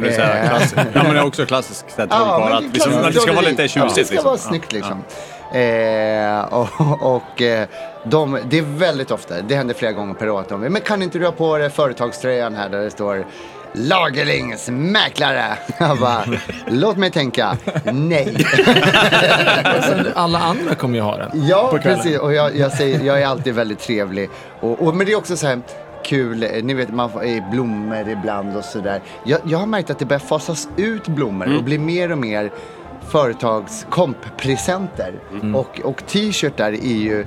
[0.00, 3.32] Det är Eh, klass- ja, men det är också klassiskt Ja, att liksom, det ska
[3.32, 3.76] vara lite tjusigt.
[3.76, 4.24] Ja, det ska liksom.
[4.24, 5.02] vara snyggt liksom.
[5.56, 6.68] Eh, och
[7.16, 7.68] och eh,
[8.04, 11.02] de, det är väldigt ofta, det händer flera gånger per år att de men kan
[11.02, 13.26] inte du ha på dig företagströjan här där det står
[13.72, 15.58] Lagerlings mäklare.
[15.78, 16.24] Jag bara,
[16.66, 17.56] låt mig tänka,
[17.92, 18.36] nej.
[20.14, 21.30] Alla andra kommer ju ha den.
[21.34, 22.18] Ja, precis.
[22.18, 24.30] Och jag, jag, säger, jag är alltid väldigt trevlig.
[24.60, 25.60] Och, och, men det är också så här
[26.04, 29.00] kul, eh, ni vet man får eh, blommor ibland och sådär.
[29.24, 32.50] Jag, jag har märkt att det börjar fasas ut blommor och blir mer och mer
[33.10, 35.14] företagskompresenter.
[35.54, 37.26] Och, och t-shirtar är ju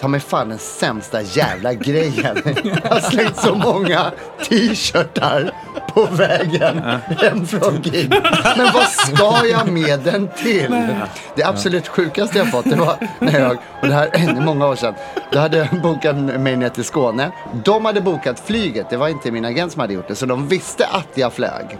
[0.00, 2.36] ta mig fan den sämsta jävla grejen.
[2.64, 4.10] Jag har slängt så många
[4.48, 5.50] t-shirtar
[5.94, 8.10] på vägen hem från gig.
[8.56, 10.86] Men vad ska jag med den till?
[11.34, 14.76] Det absolut sjukaste jag fått det var när jag, och det här är många år
[14.76, 14.94] sedan,
[15.32, 17.30] då hade jag bokat mig ner till Skåne.
[17.64, 20.48] De hade bokat flyget, det var inte min agent som hade gjort det, så de
[20.48, 21.78] visste att jag flög.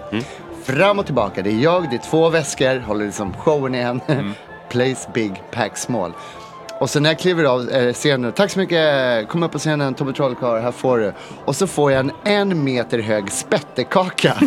[0.69, 4.01] Fram och tillbaka, det är jag, det är två väskor, håller liksom showen igen.
[4.69, 6.13] Place big, pack small.
[6.81, 9.95] Och så när jag kliver av eh, scenen, tack så mycket, kom upp på scenen,
[9.95, 11.13] Tobbe Trollkarl, här får du.
[11.45, 14.37] Och så får jag en en meter hög spettekaka.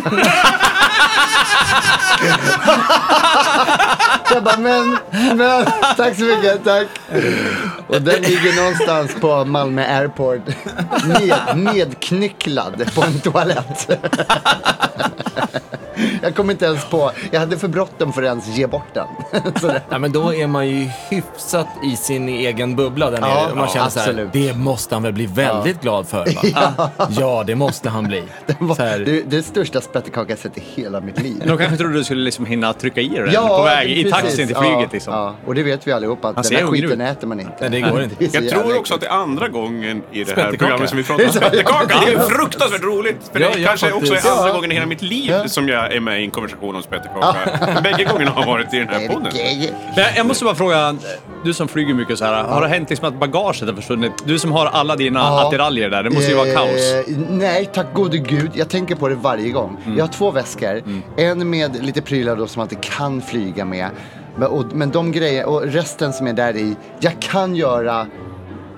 [4.34, 4.98] jag bara, men,
[5.36, 5.64] men,
[5.96, 6.86] tack så mycket, tack.
[7.86, 10.46] Och den ligger någonstans på Malmö Airport,
[11.20, 13.90] ned, nedknycklad på en toalett.
[16.22, 19.06] Jag kom inte ens på, jag hade för bråttom för att ens ge bort den.
[19.62, 23.30] Det, Ja, men då är man ju hyfsat i sin egen bubbla där nere.
[23.30, 26.18] Ja, man ja, känner så här, det måste han väl bli väldigt glad för.
[26.54, 26.90] Va?
[27.20, 27.44] Ja.
[27.46, 28.22] det måste han bli.
[28.46, 31.42] det var Så här, det, det är största spettekaka jag sett i hela mitt liv.
[31.46, 34.10] De kanske trodde du skulle liksom hinna trycka i dig den på väg i precis.
[34.20, 34.78] taxin till flyget.
[34.80, 35.14] Ja, liksom.
[35.14, 35.34] ja.
[35.46, 37.52] Och det vet vi allihopa att Han den ser här skiten äter man inte.
[37.60, 38.30] Nej, det går inte.
[38.30, 41.04] så Jag tror också att det är andra gången i det här programmet som vi
[41.04, 42.00] pratar om Ja, ja, spettekaka.
[42.06, 43.16] Det är fruktansvärt roligt.
[43.32, 44.54] För Ja, det kanske också är andra Ja.
[44.54, 45.48] gången i hela mitt liv Ja.
[45.48, 47.80] som jag är med i en konversation om spettekaka.
[47.82, 49.32] Bägge gångerna har varit i den här podden.
[49.96, 50.96] Men jag måste bara fråga,
[51.44, 54.12] du som flyger mycket så här, har det hänt liksom att bagaget har försvunnit?
[54.24, 55.46] Du som har alla dina Ja.
[55.46, 56.92] attiraljer där, det måste ju vara kaos.
[57.08, 58.50] Eh, nej, tack gode gud.
[58.54, 59.76] Jag tänker på det varje gång.
[59.84, 59.98] Mm.
[59.98, 60.82] Jag har två väskor.
[61.16, 63.90] En med lite prylar då som man inte kan flyga med.
[64.36, 68.06] Men, och, men de grejer, och resten som är där i, jag kan göra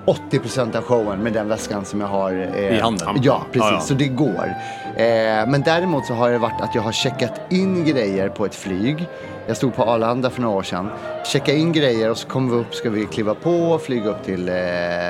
[0.06, 2.32] 80% av showen med den väskan som jag har.
[2.32, 3.08] eh, I handen?
[3.22, 3.68] Ja, precis.
[3.70, 3.80] Ja, ja.
[3.80, 4.54] Så det går.
[4.96, 5.04] Eh,
[5.46, 9.08] men däremot så har det varit att jag har checkat in grejer på ett flyg.
[9.46, 10.90] Jag stod på Arlanda för några år sedan.
[11.26, 14.24] Checka in grejer och så kom vi upp, ska vi kliva på och flyga upp
[14.24, 14.54] till eh,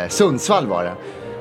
[0.09, 0.93] Sundsvall var det.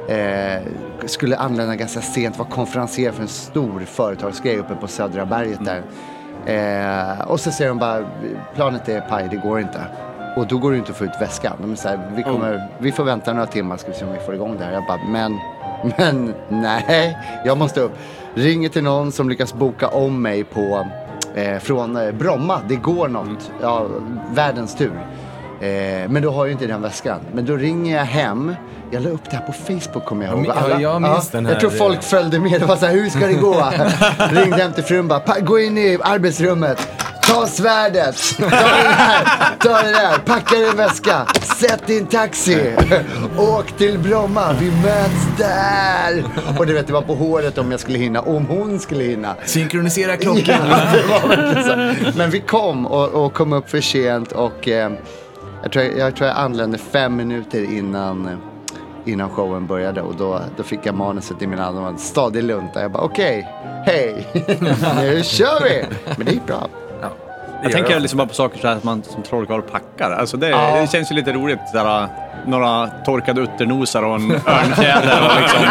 [0.08, 0.62] Eh,
[1.06, 5.82] skulle anlända ganska sent, var konferenser för en stor företagsgrej uppe på Södra berget där.
[6.46, 8.06] Eh, och så säger de bara,
[8.56, 9.82] planet är paj, det går inte.
[10.36, 11.58] Och då går det inte att få ut väskan.
[11.62, 14.14] De är så här, vi, kommer, vi får vänta några timmar ska vi se om
[14.14, 14.74] vi får igång det här.
[14.74, 15.40] Jag bara, men,
[15.98, 17.92] men nej, jag måste upp.
[18.34, 20.88] Ringer till någon som lyckas boka om mig på,
[21.36, 22.60] eh, från eh, Bromma.
[22.68, 23.88] Det går något, ja,
[24.34, 25.06] världens tur.
[25.64, 27.20] Eh, men då har jag ju inte den väskan.
[27.34, 28.56] Men då ringer jag hem.
[28.92, 30.46] Jag la upp det här på Facebook kommer jag ihåg.
[30.48, 32.60] Ja, ja, jag minns den här, Jag tror folk eh, följde med.
[32.62, 33.72] Det var så här, hur ska det gå?
[34.32, 36.88] Ringde hem till frun bara, "Pa- gå in i arbetsrummet.
[37.28, 39.26] Ta svärdet, ta det där,
[39.60, 41.26] ta det där, packa din väska,
[41.60, 42.76] sätt din taxi,
[43.38, 46.24] åk till Bromma, vi möts där.
[46.60, 49.36] Och du vet, det var på håret om jag skulle hinna, om hon skulle hinna.
[49.46, 50.58] Synkronisera klockan.
[51.10, 51.76] Ja.
[52.16, 54.92] Men vi kom och, och kom upp för sent och eh,
[55.64, 58.38] jag, tror, jag tror jag anlände fem minuter innan, eh,
[59.06, 62.44] innan showen började och då, då fick jag manuset i min hand och en stadig
[62.44, 62.82] lunta.
[62.82, 63.48] Jag bara okej,
[63.86, 64.28] hej,
[64.96, 65.86] nu kör vi!
[66.18, 66.70] Men det gick bra.
[67.64, 70.12] Jag tänker liksom bara på saker så här att man som trollkarl packar.
[70.12, 70.76] Alltså det, Ja.
[70.82, 71.60] det känns ju lite roligt.
[71.74, 72.08] Där,
[72.48, 75.62] några torkade utternosar och en örnfjäder och liksom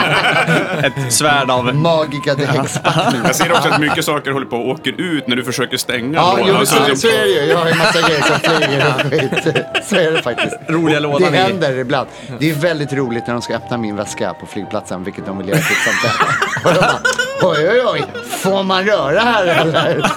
[1.06, 1.74] ett svärd av...
[1.74, 3.20] Magica the häxpackning.
[3.24, 6.18] Jag ser också att mycket saker håller på och åker ut när du försöker stänga
[6.18, 6.44] Ja, lådan.
[6.46, 7.44] jo, men Alltså, så, det- så är det ju.
[7.50, 9.54] Jag har ju massa grejer som flyger och skit.
[9.84, 10.56] Så är det faktiskt.
[10.68, 11.40] Roliga Och lådan Det i.
[11.40, 12.08] händer ibland.
[12.38, 15.48] Det är väldigt roligt när de ska öppna min väska på flygplatsen, vilket de vill
[15.48, 15.76] göra titt
[17.42, 20.10] bara, oj, oj, oj, får man röra här eller?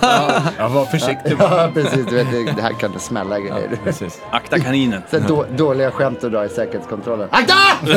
[0.58, 1.36] Ja, var försiktig.
[1.40, 2.06] Ja, precis.
[2.10, 3.70] Du vet, det- det här kan det smälla grejer.
[3.84, 4.22] Precis.
[4.32, 5.02] Akta kaninen.
[5.12, 7.28] Så då, dåliga skämt att dra i säkerhetskontrollen.
[7.32, 7.54] Akta!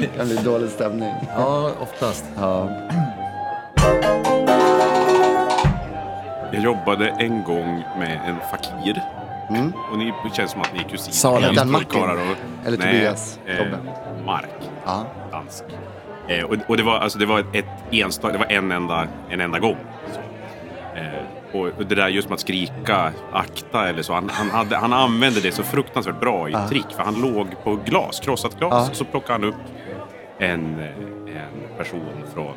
[0.00, 1.14] Det kan bli dålig stämning.
[1.36, 2.24] Ja, oftast.
[2.40, 2.68] Ja.
[6.52, 9.02] Jag jobbade en gång med en fakir.
[9.92, 11.12] Och ni det känns som att ni är kusiner.
[11.14, 11.54] Salem.
[11.58, 12.02] Han Martin?
[12.02, 13.38] och- Eller Nej, Tobias?
[13.46, 13.78] eh, Tobbe?
[14.26, 14.48] Mark.
[14.86, 15.04] Ja.
[15.32, 15.64] dansk.
[16.28, 19.40] Eh, och, och det var, alltså, det var ett enstaka, det var en enda, en
[19.40, 19.76] enda gång.
[20.14, 20.20] Så.
[20.98, 24.76] Eh, och, och det där just med att skrika akta eller så, han, han, hade,
[24.76, 26.86] han använde det så fruktansvärt bra i trick.
[26.96, 28.90] För han låg på glas, krossat glas, Ja.
[28.90, 29.60] och så plockade han upp
[30.38, 30.86] en, eh,
[31.36, 32.54] en person från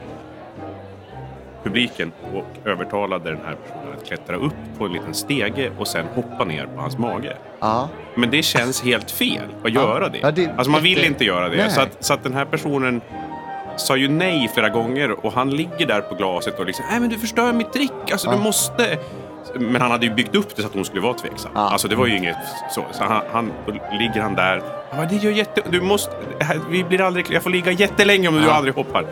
[1.64, 6.06] publiken och övertalade den här personen att klättra upp på en liten stege och sen
[6.16, 7.38] hoppa ner på hans mage.
[7.60, 7.90] Ja.
[8.16, 10.20] Men det känns helt fel att göra det.
[10.22, 11.58] Ja, det- alltså man vill inte göra det.
[11.58, 11.70] Nej.
[11.70, 13.02] Så att, så att den här personen
[13.78, 17.10] sa ju nej flera gånger och han ligger där på glaset och liksom, nej men
[17.10, 18.98] du förstör mitt trick, alltså du måste.
[19.56, 21.52] Men han hade ju byggt upp det så att hon skulle vara tveksam.
[21.56, 21.62] Ja.
[21.70, 22.38] Alltså det var ju inget
[22.72, 22.86] så.
[22.92, 23.52] Så han, han
[24.00, 24.62] ligger han där.
[24.92, 25.62] Bara, det gör jätte...
[25.70, 26.12] Du måste...
[26.70, 27.26] Vi blir aldrig...
[27.32, 29.06] Jag får ligga jättelänge om du aldrig hoppar.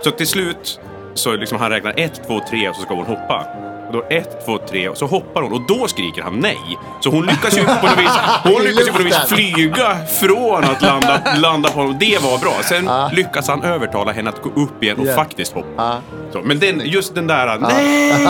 [0.00, 0.80] Så till slut
[1.18, 3.46] så liksom han räknar ett, två, tre och så ska hon hoppa.
[3.86, 6.58] Och då ett, två, tre och så hoppar hon och då skriker han nej.
[7.00, 8.10] Så hon lyckas ju på något vis,
[8.44, 11.96] hon lyckas ju på något vis flyga från att landa, landa på honom.
[12.00, 12.52] Det var bra.
[12.62, 15.14] Sen lyckas han övertala henne att gå upp igen och Ja.
[15.14, 15.68] faktiskt hoppa.
[15.76, 16.00] Ja.
[16.32, 18.12] Så, men den, just den där, nej!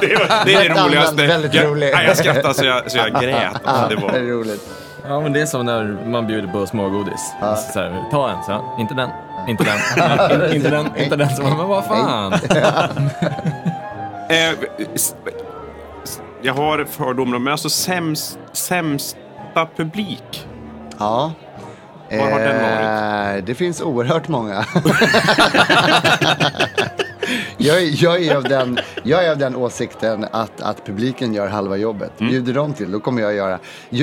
[0.00, 1.26] det, var, det är det roligaste.
[1.26, 1.90] väldigt jag, rolig.
[1.94, 3.56] nej, jag skrattade så jag, så jag grät.
[3.64, 4.62] Alltså, det var, roligt.
[5.08, 7.32] Ja, men det är som när man bjuder på smågodis.
[7.72, 9.10] Så här, ta en, så här, inte den,
[9.48, 9.78] inte den,
[10.50, 11.30] in, inte den, inte den.
[11.30, 12.32] Så man, men vad fan.
[14.28, 14.50] eh,
[16.42, 20.46] jag har fördomar, men alltså sämst, sämsta publik.
[20.98, 21.32] Ja.
[22.10, 23.38] Var har den varit?
[23.38, 24.64] Eh, Det finns oerhört många.
[27.56, 31.46] jag, är, jag, är av den, jag är av den åsikten att, att publiken gör
[31.46, 32.20] halva jobbet.
[32.20, 32.32] Mm.
[32.32, 33.58] Bjuder de till, då kommer jag göra.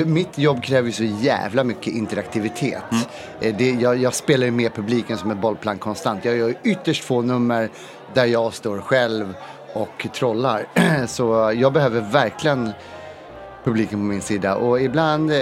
[0.06, 2.82] Mitt jobb kräver ju så jävla mycket interaktivitet.
[2.92, 3.04] Mm.
[3.40, 6.24] Eh, Det, jag, jag spelar ju med publiken som ett bollplank konstant.
[6.24, 7.68] Jag gör ytterst få nummer
[8.14, 9.34] där jag står själv
[9.72, 10.66] och trollar.
[11.06, 12.70] Så jag behöver verkligen
[13.64, 14.56] publiken på min sida.
[14.56, 15.38] Och ibland, eh,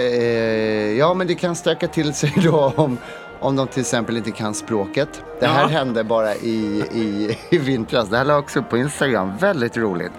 [0.97, 2.97] ja men det kan stöka till sig då om,
[3.39, 5.21] om de till exempel inte kan språket.
[5.39, 5.67] Det här Ja.
[5.67, 8.09] hände bara i, i, i vintras.
[8.09, 9.37] Det här la jag också upp på Instagram.
[9.37, 10.11] Väldigt roligt.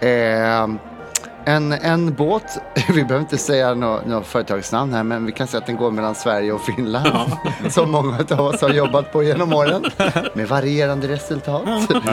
[0.00, 0.68] Eh,
[1.44, 5.58] en, en båt, vi behöver inte säga något nå företagsnamn här, men vi kan säga
[5.60, 7.32] att den går mellan Sverige och Finland.
[7.70, 9.84] Som många av oss har jobbat på genom åren.
[10.34, 11.62] Med varierande resultat.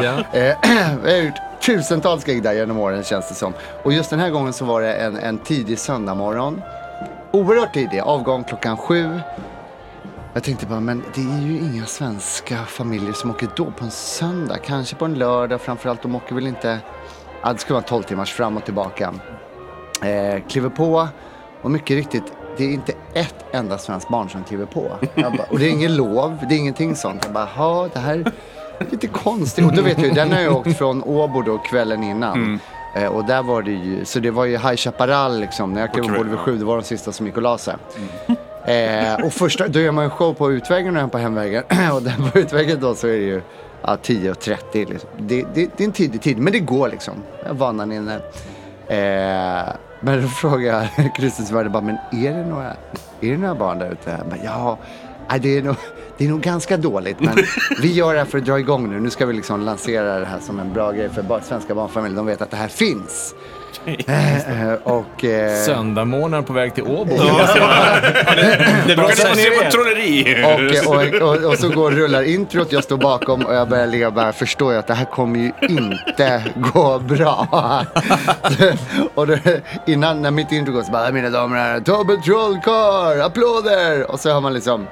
[0.03, 0.13] Ja.
[0.33, 0.55] Eh,
[1.03, 3.53] Vi har gjort tusentals gig där genom åren känns det som.
[3.83, 6.61] Och just den här gången så var det en, en tidig söndagmorgon.
[7.31, 9.19] Oerhört tidig, avgång klockan sju.
[10.35, 13.91] Jag tänkte bara, men det är ju inga svenska familjer som åker då på en
[13.91, 14.57] söndag.
[14.57, 16.01] Kanske på en lördag framförallt.
[16.01, 16.79] De åker väl inte,
[17.43, 19.13] ja, det skulle vara 12 timmars fram och tillbaka.
[20.03, 21.07] Eh, kliver på
[21.61, 22.23] och mycket riktigt,
[22.57, 24.97] det är inte ett enda svenskt barn som kliver på.
[25.15, 27.21] Bara, och det är ingen lov, det är ingenting sånt.
[27.23, 28.33] Jag bara, ha det här
[28.79, 29.65] är lite konstigt.
[29.65, 32.59] Och då vet jag, den har jag åkt från Åbo då kvällen innan.
[32.95, 35.73] Eh, och där var det ju, så det var ju High Chaparral liksom.
[35.73, 36.37] När jag klev vid ja.
[36.37, 37.75] sju, det var de sista som gick och la sig.
[38.65, 41.63] Eh, och första, då gör man en show på utvägen och en på hemvägen.
[41.93, 43.41] och den på utvägen då så är det ju
[43.81, 44.57] ja, 10.30.
[44.73, 45.09] Liksom.
[45.17, 47.13] Det, det, det är en tidig tid, men det går liksom.
[47.49, 48.15] Vanan inne.
[48.87, 52.69] Eh, men då frågar jag Kristens värde bara, men är det några,
[53.21, 54.19] är det några barn där ute?
[54.29, 54.77] Bara, ja,
[55.39, 55.75] det är nog,
[56.17, 57.35] det är nog ganska dåligt, men
[57.81, 58.99] vi gör det här för att dra igång nu.
[58.99, 62.17] Nu ska vi liksom lansera det här som en bra grej för svenska barnfamiljer.
[62.17, 63.35] De vet att det här finns.
[63.85, 67.17] Eh, eh, och, eh, Söndagmorgon på väg till Åbo.
[68.87, 70.43] Det bra kan ni få se på trolleri.
[70.45, 74.05] Och, och, och, och så går rullar introt, jag står bakom och jag börjar le
[74.05, 77.47] och bara förstår jag att det här kommer ju inte gå bra.
[79.15, 79.37] och då,
[79.85, 84.11] innan, när mitt intro går så bara, mina damer och herrar, Tobbe Trollkarl, applåder!
[84.11, 84.87] Och så har man liksom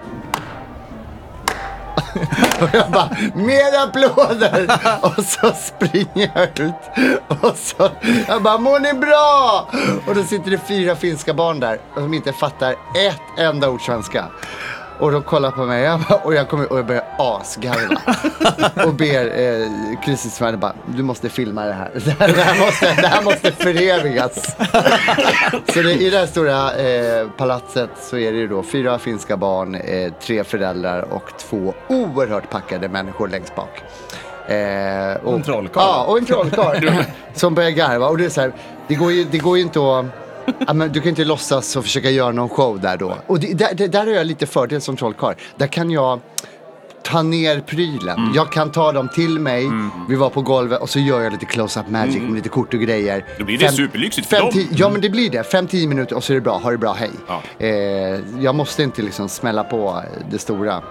[2.61, 4.79] och jag bara, mer applåder!
[5.01, 6.73] Och så springer jag ut.
[7.41, 7.89] Och så,
[8.27, 9.67] jag bara, mår ni bra?
[10.07, 14.25] Och då sitter det fyra finska barn där som inte fattar ett enda ord svenska.
[15.03, 18.01] Och de kollar på mig jag bara, och, jag kommer, och jag börjar asgarva.
[18.87, 19.67] Och ber eh,
[20.05, 21.91] Kristus Svärd bara, du måste filma det här.
[22.05, 24.55] Det här, det här, måste, det här måste förevigas.
[25.73, 29.37] Så det, i det här stora eh, palatset så är det ju då fyra finska
[29.37, 33.83] barn, eh, tre föräldrar och två oerhört packade människor längst bak.
[34.47, 35.83] Eh, och, en trollkarl.
[35.83, 36.89] Ja, och en trollkarl.
[37.33, 38.07] som börjar garva.
[38.07, 38.53] Och det är så här,
[38.87, 40.05] det går ju, det går ju inte att...
[40.67, 43.17] Ja, men du kan inte låtsas och försöka göra någon show där då.
[43.27, 45.35] Och det, där, det, där har jag lite fördel som trollkarl.
[45.57, 46.19] Där kan jag
[47.03, 48.17] ta ner prylen.
[48.17, 48.31] Mm.
[48.35, 49.69] Jag kan ta dem till mig,
[50.09, 52.79] vi var på golvet och så gör jag lite close-up magic med lite kort och
[52.79, 53.15] grejer.
[53.15, 53.27] Mm.
[53.39, 54.67] Då blir det superlyxigt för fem, dem.
[54.71, 55.41] Ja men det blir det.
[55.41, 57.11] 5-10 minuter och så är det bra, ha det bra, hej.
[57.27, 57.41] Ja.
[57.57, 57.69] Eh,
[58.39, 60.81] jag måste inte liksom smälla på det stora.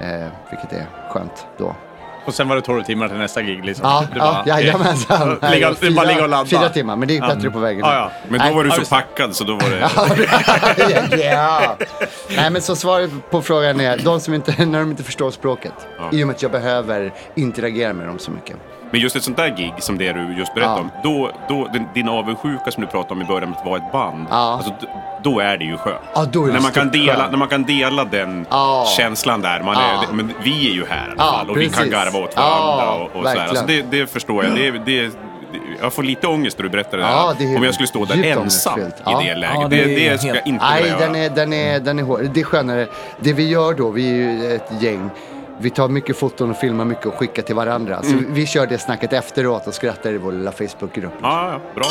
[0.00, 1.76] Eh, vilket är skönt då.
[2.24, 3.86] Och sen var det 12 timmar till nästa gig liksom.
[3.88, 5.38] Ja, Det ja, bara- jajamensan.
[5.52, 6.46] Ligga- det är bara ligga och ladda.
[6.46, 7.80] Fyra timmar, men det gick bättre på vägen.
[7.84, 8.10] Ja, ja.
[8.28, 8.54] Men då Nej.
[8.54, 11.16] var du Ja, så packad så då var det...
[11.24, 11.76] ja.
[12.36, 15.72] Nej men så svaret på frågan är, de som inte, när de inte förstår språket.
[16.12, 18.56] I och med att jag behöver interagera med dem så mycket.
[18.90, 20.80] Men just ett sånt där gig som det du just berättade Ja.
[20.80, 20.90] om.
[21.02, 23.92] Då, då, din, din avundsjuka som du pratade om i början med att vara ett
[23.92, 24.26] band.
[24.30, 24.36] Ja.
[24.36, 24.86] Alltså, d-
[25.22, 25.96] då är det ju skönt.
[26.14, 27.30] Ja, då är det när, man kan stort dela, skönt.
[27.30, 28.86] när man kan dela den Ja.
[28.96, 29.62] känslan där.
[29.62, 30.04] Man Ja.
[30.10, 31.50] är, men vi är ju här i alla Ja, fall.
[31.50, 31.92] Och vi kan precis.
[31.92, 32.42] garva åt Ja,
[32.76, 33.04] varandra.
[33.04, 33.46] och, och sådär.
[33.48, 34.54] Alltså, det, det förstår jag.
[34.54, 35.10] Det, det, det,
[35.80, 37.10] jag får lite ångest när du berättar det där.
[37.10, 39.02] Ja, det är om jag skulle stå där djupt ensam i ångestfyllt.
[39.12, 39.20] Ja.
[39.24, 39.56] det läget.
[39.60, 41.24] Ja, det, det det, är ska jag helt- inte Nej, vilja den göra.
[41.24, 42.20] är, den, är, den är hård.
[42.34, 42.86] Det är skönare.
[43.20, 45.10] Det vi gör då, vi är ju ett gäng.
[45.60, 48.02] Vi tar mycket foton och filmar mycket och skickar till varandra.
[48.02, 51.12] Så vi kör det snacket efteråt och skrattar i vår lilla Facebookgrupp.
[51.22, 51.84] Ja, ja, bra.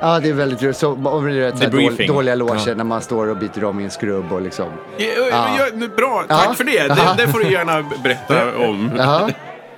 [0.00, 0.76] Ja, det är väldigt roligt.
[0.76, 2.06] Så, och det är Debriefing.
[2.06, 4.66] dål, dåliga loger när man står och byter om i en skrubb och liksom.
[4.98, 6.54] Ja, ja, ja, bra, tack Ja.
[6.54, 6.88] för det.
[6.88, 7.14] det.
[7.16, 8.92] Det får du gärna berätta om.
[8.96, 9.30] Jaha.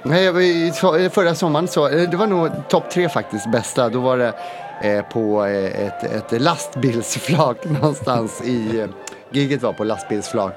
[0.03, 3.89] Nej, förra sommaren så, eh, det var nog topp tre faktiskt bästa.
[3.89, 4.33] Då var det
[4.83, 8.87] eh, på eh, ett, ett lastbilsflak någonstans i, eh,
[9.31, 10.53] giget var på lastbilsflak.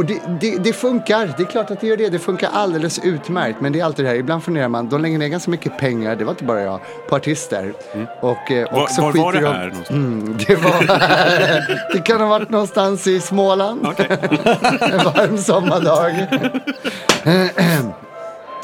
[0.00, 2.08] Och det, det, det funkar, det är klart att det gör det.
[2.08, 3.60] Det funkar alldeles utmärkt.
[3.60, 6.16] Men det är alltid det här, ibland funderar man, de lägger ner ganska mycket pengar,
[6.16, 7.72] det var inte bara jag, på artister.
[8.20, 9.90] Och, eh, Var, så var var det de- här någonstans?
[9.90, 13.86] Mm, det, var, det kan ha varit någonstans i Småland.
[14.80, 16.26] en varm sommardag.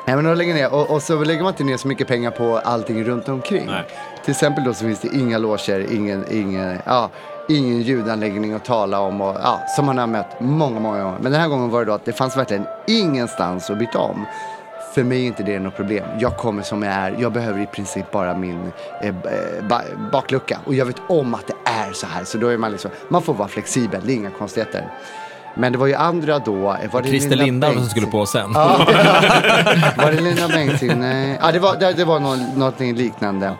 [0.06, 2.30] Nej, men de lägger ner, och, och så lägger man inte ner så mycket pengar
[2.30, 3.66] på allting runt omkring.
[3.66, 3.82] Nej.
[4.24, 7.10] Till exempel då så finns det inga loger, ingen, ingen, ja,
[7.48, 9.20] ingen ljudanläggning att tala om.
[9.20, 11.18] Och, ja, som man har mött många, många gånger.
[11.20, 14.26] Men den här gången var det då att det fanns verkligen ingenstans att byta om.
[14.94, 16.06] För mig är inte det något problem.
[16.18, 17.16] Jag kommer som jag är.
[17.18, 19.14] Jag behöver i princip bara min eh,
[19.68, 19.80] ba
[20.12, 20.58] baklucka.
[20.64, 22.24] Och jag vet om att det är så här.
[22.24, 24.00] Så då är man liksom, man får vara flexibel.
[24.04, 24.90] Det är inga konstigheter.
[25.54, 26.54] Men det var ju andra då.
[26.54, 28.50] Var det Christer Linda Lindahl som skulle på sen.
[28.54, 28.78] Ja,
[29.96, 31.00] var det Lina Bengtzing?
[31.00, 31.38] Nej.
[31.42, 33.54] Ja, det var, det, det var nå, någonting liknande.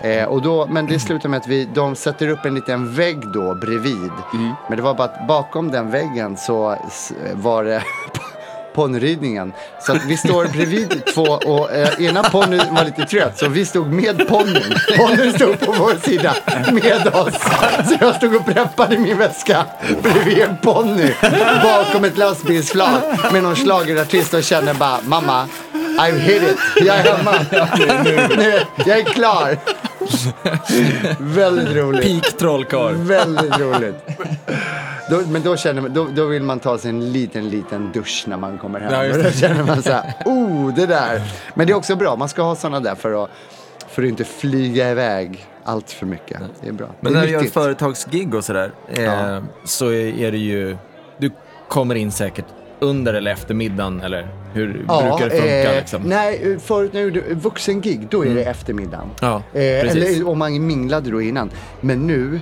[0.00, 3.32] Eh, och då, men det slutar med att vi, de sätter upp en liten vägg
[3.32, 4.10] då bredvid.
[4.68, 6.76] Men det var bara att bakom den väggen så
[7.34, 7.82] var det
[8.74, 9.52] ponnyridningen.
[9.80, 13.66] Så att vi står bredvid två och eh, ena ponnyn var lite trött så vi
[13.66, 14.74] stod med ponnyn.
[14.96, 16.34] Ponnyn stod på vår sida
[16.72, 17.42] med oss.
[17.88, 19.64] Så jag stod och preppade min väska
[20.02, 21.12] bredvid en ponny
[21.62, 25.48] bakom ett lastbilsflak med någon schlagerartist och känner bara mamma
[25.98, 27.34] I've hit it, jag är hemma.
[28.36, 29.58] Nu, jag är klar.
[31.18, 32.22] Väldigt roligt.
[32.22, 32.94] Peak trollkarl.
[32.94, 33.94] Väldigt roligt.
[35.10, 38.24] Då, men då, känner man, då, då vill man ta sig en liten, liten dusch
[38.26, 38.92] när man kommer hem.
[38.92, 41.22] Ja, då känner man så här, oh, det där.
[41.54, 43.30] Men det är också bra, man ska ha sådana där för att,
[43.88, 46.40] för att inte flyga iväg allt för mycket.
[46.62, 46.88] Det är bra.
[47.00, 49.42] Men det är när du gör företagsgig och sådär, eh, Ja.
[49.64, 50.76] så är är det ju,
[51.18, 51.30] du
[51.68, 52.44] kommer in säkert
[52.80, 56.02] under eller efter middagen eller hur brukar det funka eh, liksom?
[56.02, 59.06] Nej, förut när jag gjorde vuxengig, då är det eftermiddagen.
[59.20, 61.50] Ja, eh, eller om man minglade då innan.
[61.80, 62.40] Men nu,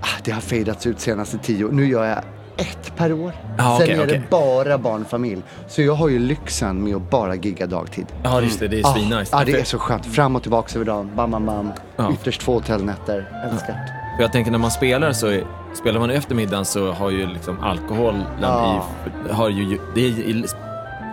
[0.00, 2.18] ah, det har fejdats ut senaste tio Nu gör jag
[2.56, 3.32] ett per år.
[3.58, 4.18] Ja, Sen okej, är okej.
[4.18, 5.42] det bara barnfamilj.
[5.68, 8.06] Så jag har ju lyxen med att bara gigga dagtid.
[8.22, 9.36] Ja, just det, det är Ah, svinnice.
[9.36, 10.06] Ja, det är så skönt.
[10.06, 11.10] Fram och tillbaka över dagen.
[11.16, 11.70] Bam, bam, bam.
[11.96, 12.12] Ja.
[12.12, 13.48] Ytterst två hotellnätter.
[13.52, 13.74] Älskar.
[14.16, 17.26] För jag tänker när man spelar så, är, spelar man i eftermiddagen så har ju
[17.26, 18.84] liksom alkoholen Ja.
[19.28, 20.10] i, har ju, det är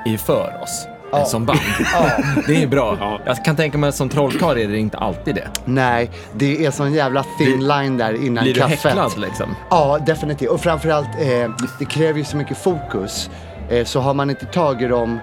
[0.05, 0.87] i, i för oss.
[1.11, 1.25] Ja.
[1.25, 1.59] Som band.
[2.47, 2.97] Det är bra.
[2.99, 3.19] Ja.
[3.25, 5.47] Jag kan tänka mig att som trollkarl är det inte alltid det.
[5.65, 8.83] Nej, det är sån jävla thin line där innan Blir du kaffet.
[8.83, 9.55] häcklad liksom?
[9.69, 10.49] Ja, definitivt.
[10.49, 13.29] Och framförallt, eh, det kräver ju så mycket fokus.
[13.69, 15.19] Eh, så har man inte tagit dem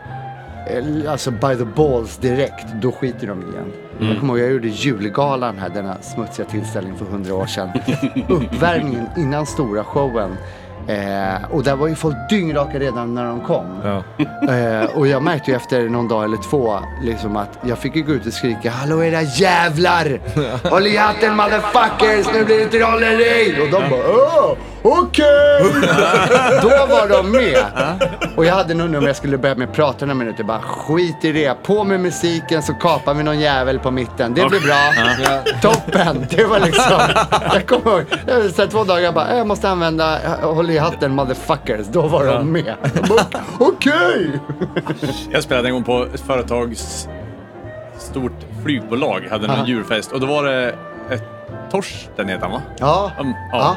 [0.70, 3.72] eh, alltså by the balls direkt, då skiter de igen.
[4.00, 4.08] Mm.
[4.12, 7.68] Jag kommer ihåg, jag gjorde julgalan här, denna smutsiga tillställning för hundra år sedan.
[8.28, 10.36] Uppvärmningen innan stora showen.
[10.88, 13.64] Eh, och där var ju folk dyngraka redan när de kom.
[13.84, 14.02] Ja.
[14.46, 18.02] Eh, och jag märkte ju efter någon dag eller två liksom att jag fick ju
[18.02, 20.20] gå ut och skrika Hallå era jävlar!
[20.70, 23.60] Håll i hatten motherfuckers, nu blir det trolleri!
[23.62, 25.60] Och de bara Åh, okej!
[26.62, 27.64] Då var de med.
[28.36, 30.44] Och jag hade nog nummer jag skulle börja med att prata några minuter.
[30.44, 31.62] Bara skit i det.
[31.62, 34.34] På med musiken så kapar vi någon jävel på mitten.
[34.34, 34.92] Det blir bra.
[35.62, 36.26] Toppen.
[36.30, 37.00] Det var liksom.
[37.52, 38.04] Jag kommer ihåg.
[38.26, 39.36] Jag här två dagar jag bara.
[39.36, 41.86] Jag måste använda håll i hatten motherfuckers.
[41.86, 42.74] Då var de med.
[43.58, 44.30] Okej.
[45.30, 47.08] Jag spelade en gång på ett företags
[47.98, 50.74] stort flygbolag, hade någon djurfest och då var det
[51.10, 51.22] ett
[51.70, 52.62] Torsten heter han va?
[52.78, 53.12] Ja.
[53.20, 53.58] Um, Ja.
[53.58, 53.76] ja.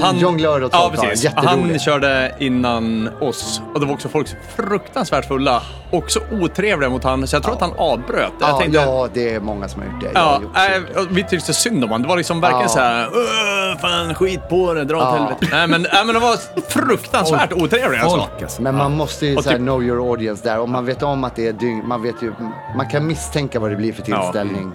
[0.00, 1.30] Han, Jonglör och Ja, precis.
[1.36, 5.62] Han körde innan oss och det var också folk fruktansvärt fulla.
[5.90, 8.32] Också otrevliga mot han så jag tror att han avbröt.
[8.40, 10.10] Jag Ja, tänkte, ja, det är många som har gjort det.
[10.14, 11.00] Ja, gjort det.
[11.00, 12.02] äh, vi tyckte synd om honom.
[12.02, 12.68] Det var liksom verkligen Ja.
[12.68, 15.10] så här, "Åh, fan skit på det, dra åt Ja.
[15.12, 15.46] helvete.
[15.50, 16.36] Nej men, nej, men de var
[16.70, 18.28] fruktansvärt otrevliga alltså.
[18.42, 18.62] Alltså.
[18.62, 20.60] Men man måste ju Och så här, typ- know your audience där.
[20.60, 22.32] Om man vet om att det är dygn, man vet ju,
[22.76, 24.72] man kan misstänka vad det blir för tillställning.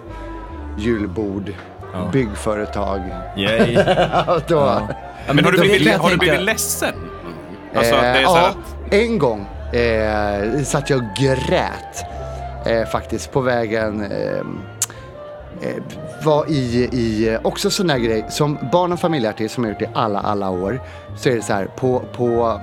[0.78, 1.54] Julbord,
[2.12, 3.02] byggföretag.
[3.38, 3.74] Yay.
[4.48, 4.88] Då,
[5.28, 6.94] Men har du blivit, har du blivit ledsen?
[7.76, 12.06] Alltså att det är Eh, ja, att, en gång eh, satt jag och grät
[12.66, 14.12] eh, faktiskt på vägen.
[14.12, 14.38] Eh,
[15.62, 15.84] eh,
[16.24, 19.90] var i, i också sån där grej som barn och familjeartist som jag gjort i
[19.94, 20.82] alla, alla år.
[21.18, 22.62] Så är det så här, på, på,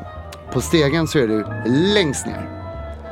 [0.53, 1.47] på stegen så är du
[1.95, 2.49] längst ner.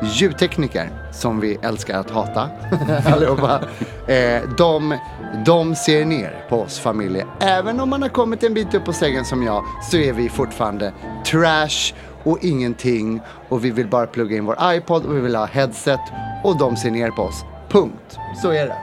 [0.03, 2.49] Ljudtekniker, som vi älskar att hata
[3.05, 3.61] allihopa,
[4.07, 4.99] eh, de,
[5.47, 7.27] de ser ner på oss familjer.
[7.41, 10.29] Även om man har kommit en bit upp på stegen som jag, så är vi
[10.29, 10.93] fortfarande
[11.27, 13.21] trash och ingenting.
[13.49, 16.01] Och vi vill bara plugga in vår iPod och vi vill ha headset
[16.45, 17.45] och de ser ner på oss.
[17.69, 18.19] Punkt.
[18.43, 18.77] Så är det.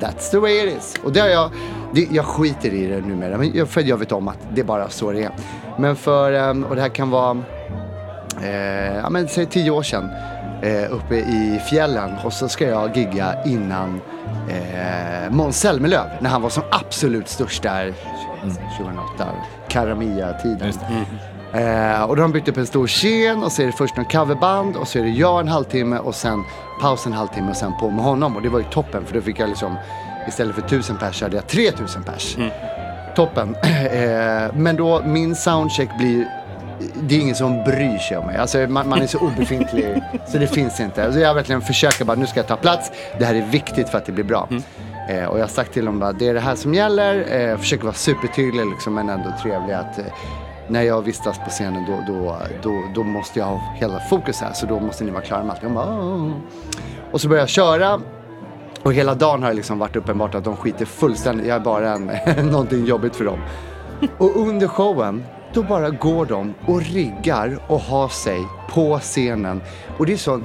[0.00, 0.96] That's the way it is.
[1.04, 1.50] Och det har jag,
[1.94, 5.12] det, jag skiter i det numera, för jag vet om att det är bara så
[5.12, 5.30] det är.
[5.78, 7.38] Men för, ehm, och det här kan vara
[8.42, 10.10] eh, ja, men, säg tio år sedan
[10.62, 14.00] eh, uppe i fjällen och så ska jag gigga innan
[14.50, 17.94] eh, Måns Zelmerlöw när han var som absolut störst där
[18.78, 19.26] 2008,
[19.68, 20.72] Karamia-tiden.
[21.52, 23.96] Eh, och då har de byggt upp en stor scen och så är det först
[23.96, 26.44] någon coverband och så är det jag en halvtimme och sen
[26.80, 28.36] paus en halvtimme och sen på med honom.
[28.36, 29.76] Och det var ju toppen för då fick jag liksom
[30.28, 32.36] istället för tusen pers hade jag 3000 pers.
[33.16, 33.56] Toppen.
[33.90, 36.39] Eh, men då min soundcheck blir
[37.02, 38.36] det är ingen som bryr sig om mig.
[38.36, 41.04] Alltså, man, man är så obefintlig så det finns inte.
[41.04, 42.92] Alltså, jag verkligen försöker bara, nu ska jag ta plats.
[43.18, 44.48] Det här är viktigt för att det blir bra.
[45.08, 47.24] Eh, och jag har sagt till dem bara, det är det här som gäller.
[47.30, 49.74] Eh, jag försöker vara supertydlig liksom, men ändå trevlig.
[49.74, 50.04] Att, eh,
[50.68, 54.52] när jag vistas på scenen då, då, då, då måste jag ha hela fokus här.
[54.52, 55.74] Så då måste ni vara klara med allt.
[55.74, 56.30] Bara, "Åh."
[57.12, 58.00] och så börjar jag köra.
[58.82, 61.46] Och hela dagen har det liksom varit uppenbart att de skiter fullständigt.
[61.46, 62.10] Jag är bara en,
[62.50, 63.38] någonting jobbigt för dem.
[64.18, 65.24] Och under showen,
[65.54, 68.40] då bara går de och riggar och har sig
[68.70, 69.62] på scenen.
[69.98, 70.40] Och det är så,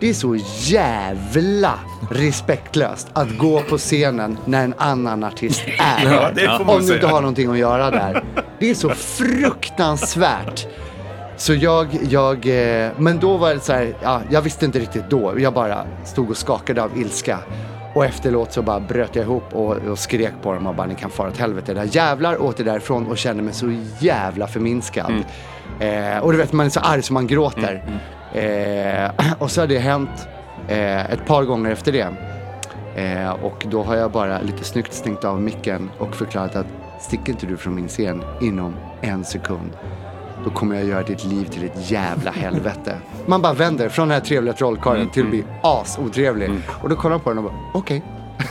[0.00, 1.74] det är så jävla
[2.10, 7.20] respektlöst att gå på scenen när en annan artist är Ja, Om du inte har
[7.20, 8.24] någonting att göra där.
[8.58, 10.66] Det är så fruktansvärt.
[11.36, 15.10] Så jag, jag, eh, men då var det så här, ja, jag visste inte riktigt
[15.10, 15.40] då.
[15.40, 17.38] Jag bara stod och skakade av ilska.
[17.96, 20.94] Och efteråt så bara bröt jag ihop och, och skrek på dem och bara ni
[20.94, 21.74] kan fara åt helvete.
[21.74, 25.24] Där jävlar åkte därifrån och kände mig så jävla förminskad.
[25.80, 28.00] Eh, och du vet man är så arg så man gråter.
[28.32, 30.28] Eh, och så har det hänt
[30.68, 32.08] eh, ett par gånger efter det.
[33.02, 36.66] Eh, och då har jag bara lite snyggt stängt av micken och förklarat att
[37.00, 39.70] sticker inte du från min scen inom en sekund
[40.46, 42.96] då kommer jag göra ditt liv till ett jävla helvete.
[43.26, 46.50] Man bara vänder från den här trevliga trollkarlen till att bli asotrevlig.
[46.82, 48.02] Och då kollar man på den och bara, okej.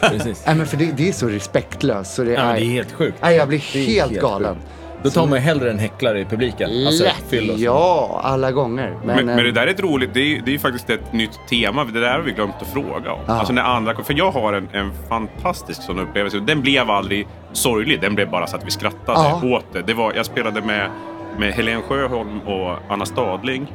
[0.00, 0.42] Precis.
[0.46, 2.70] Nej men för det, det är så respektlöst så det, Ja, men är, det är
[2.70, 3.18] helt sjukt.
[3.22, 4.54] nej, jag blir Det helt, helt galen.
[4.54, 4.66] sjukt.
[5.02, 6.70] Då tar man ju hellre en häcklare i publiken.
[6.86, 8.96] Alltså Lätt, ja, alla gånger.
[9.04, 10.90] Men, Men, men det eh, där är ett roligt, det är, det är ju faktiskt
[10.90, 11.84] ett nytt tema.
[11.84, 13.20] Det där har vi glömt att fråga om.
[13.26, 16.38] Alltså när andra, för jag har en, en fantastisk sån upplevelse.
[16.38, 19.40] Den blev aldrig sorglig, den blev bara så att vi skrattade Ja.
[19.56, 19.82] åt det.
[19.82, 20.90] det var, jag spelade med,
[21.38, 23.66] med Helen Sjöholm och Anna Stadling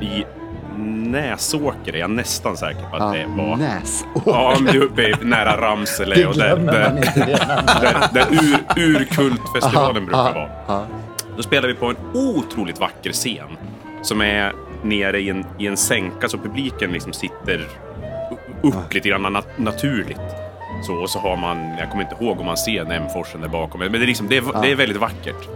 [0.00, 0.24] i
[0.86, 3.56] Näsåker, är jag nästan säker på att ja, det var.
[3.56, 4.04] Näs.
[4.26, 6.26] Ja, men det är uppe i, nära Ramsele.
[6.26, 6.90] Och där, där,
[7.80, 10.48] där, där ur, urkultfestivalen brukar Ja, vara.
[10.80, 10.86] ja.
[11.36, 13.48] Då spelar vi på en otroligt vacker scen.
[14.02, 14.52] Som är
[14.82, 17.66] nere i en, i en sänka så publiken liksom sitter
[18.62, 20.20] upp lite grann nat- naturligt.
[20.86, 23.80] Så, och så har man, jag kommer inte ihåg om man ser Nämforsen där bakom.
[23.80, 25.48] Men det är, liksom, det är, det är väldigt vackert.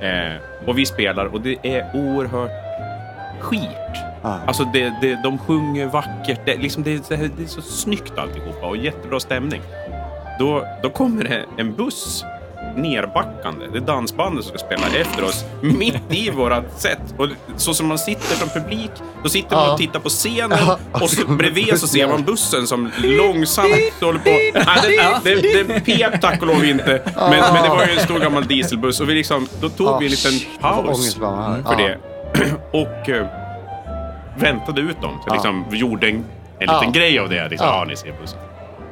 [0.00, 0.32] Eh,
[0.68, 2.50] och vi spelar och det är oerhört
[3.40, 3.98] skirt.
[4.22, 4.40] Ja.
[4.46, 6.40] Alltså det, det, de sjunger vackert.
[6.44, 9.62] Det, liksom, det, är- det är så snyggt alltihopa och jättebra stämning.
[10.38, 12.24] Då, då kommer det en buss
[12.82, 13.66] nerbackande.
[13.72, 16.98] Det är dansbandet som ska spela efter oss mitt i vårat set.
[17.16, 18.90] Och så som man sitter som publik,
[19.22, 20.58] då sitter man och tittar på scenen
[20.92, 23.70] och så bredvid så ser man bussen som långsamt
[24.00, 24.30] håller på.
[24.54, 27.02] Nej, det, det, det pep tack och lov inte.
[27.16, 30.06] Men, men det var ju en stor gammal dieselbuss och vi liksom, då tog vi
[30.06, 31.98] en liten paus för det.
[32.72, 33.26] Och eh,
[34.36, 35.20] väntade ut dem.
[35.26, 36.24] Så liksom, vi gjorde en,
[36.58, 37.48] en liten grej av det.
[37.48, 37.84] Liksom, ja.
[37.88, 38.38] ni ser bussen.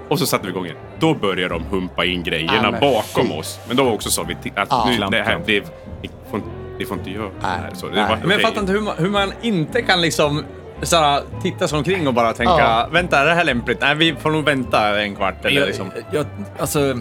[0.09, 0.77] Och så satte vi igång igen.
[0.99, 3.33] Då började de humpa in grejerna men bakom fy.
[3.33, 3.59] oss.
[3.69, 4.87] Men då också sa vi att Ja.
[4.91, 5.61] nu, det här, det,
[6.03, 7.61] vi får, inte- vi får inte göra det här.
[7.63, 7.71] Nej.
[7.75, 8.09] Så det Nej.
[8.09, 10.45] var Men jag fattar inte hur man, hur man inte kan liksom
[10.83, 12.89] såhär, titta sig omkring och bara tänka, Ja.
[12.93, 13.81] vänta är det här lämpligt?
[13.81, 15.91] Nej, vi får nog vänta en kvart eller Jag, liksom.
[16.13, 16.27] jag,
[16.59, 17.01] alltså,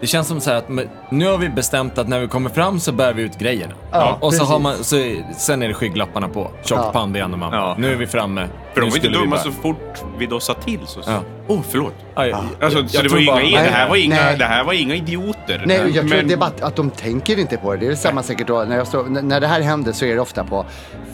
[0.00, 0.68] det känns som så här att
[1.10, 3.74] nu har vi bestämt att när vi kommer fram så bär vi ut grejerna.
[3.92, 4.96] Ja, och så har man, så,
[5.36, 6.42] sen är det skygglapparna på.
[6.62, 6.90] Tjockt Ja.
[6.92, 7.74] pannben och man Ja.
[7.78, 8.48] nu är vi framme.
[8.74, 10.80] För de var inte dumma så fort vi då sa till.
[10.86, 11.10] Så, så.
[11.10, 11.20] Ja.
[11.48, 11.94] Oh, förlåt.
[12.14, 12.22] Ja,
[12.60, 14.36] Alltså, jag- så jag det, var ju bara- inga, det, här var inga, Nej.
[14.38, 15.62] det här var inga idioter.
[15.66, 17.78] Nej, jag tror Men- att det är bara att, de tänker inte på det.
[17.78, 20.20] Det är samma säkert då, när, jag när- när det här händer så är det
[20.20, 20.64] ofta på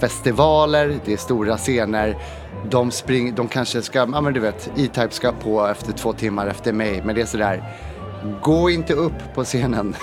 [0.00, 2.16] festivaler, det är stora scener.
[2.70, 6.46] De, spring, de kanske ska, ja men du vet, E-Type ska på efter två timmar
[6.46, 7.02] efter mig.
[7.04, 7.62] Men det är sådär,
[8.42, 9.96] gå inte upp på scenen.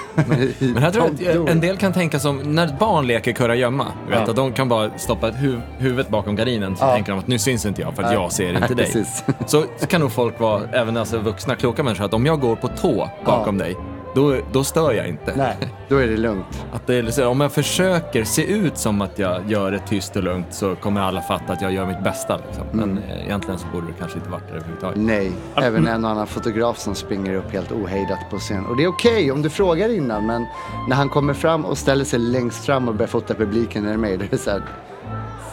[0.59, 3.85] Men här tror jag en del kan tänka som när barn leker kurragömma.
[4.05, 4.29] Du vet Ja.
[4.29, 6.91] att de kan bara stoppa huv, huvudet bakom gardinen så Ja.
[6.93, 9.05] tänker de att nu syns inte jag för att jag ser inte dig.
[9.45, 12.67] Så kan nog folk vara, även alltså vuxna kloka människor, att om jag går på
[12.67, 13.75] tå bakom dig,
[14.13, 15.33] då, då stör jag inte.
[15.35, 15.55] Nej,
[15.89, 16.65] då är det lugnt.
[16.73, 20.23] Att det är, om jag försöker se ut som att jag gör det tyst och
[20.23, 22.37] lugnt så kommer alla fatta att jag gör mitt bästa.
[22.47, 22.63] Liksom.
[22.71, 23.03] Men Mm.
[23.03, 24.97] eh, egentligen så borde det kanske inte varit det överhuvudtaget.
[24.97, 28.65] Nej, även en och annan fotograf som springer upp helt ohejdat på scen.
[28.65, 30.45] Och det är okej om du frågar innan, men
[30.89, 34.17] när han kommer fram och ställer sig längst fram och börjar fota publiken när mig,
[34.17, 34.61] då är det så här,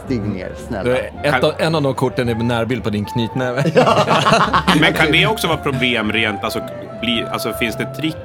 [0.05, 0.97] stig ner, snälla.
[0.99, 3.65] Ett av, en av de korten är närbild på din knytnäve.
[4.81, 6.61] Men kan det också vara problem rent, alltså,
[7.01, 8.17] bli, alltså finns det trick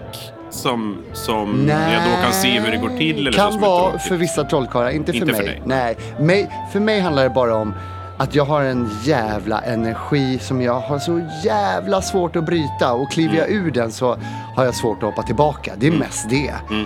[0.49, 3.19] som, som jag då kan se hur det går till?
[3.19, 5.35] Eller så kan är vara för vissa trollkarlar, inte för Inte mig.
[5.35, 5.61] för dig.
[5.65, 7.73] Nej, mig, för mig handlar det bara om
[8.17, 13.11] att jag har en jävla energi som jag har så jävla svårt att bryta och
[13.11, 13.65] kliver jag Mm.
[13.67, 14.17] ur den så
[14.55, 15.73] har jag svårt att hoppa tillbaka.
[15.77, 16.53] Det är mest det.
[16.69, 16.85] Mm.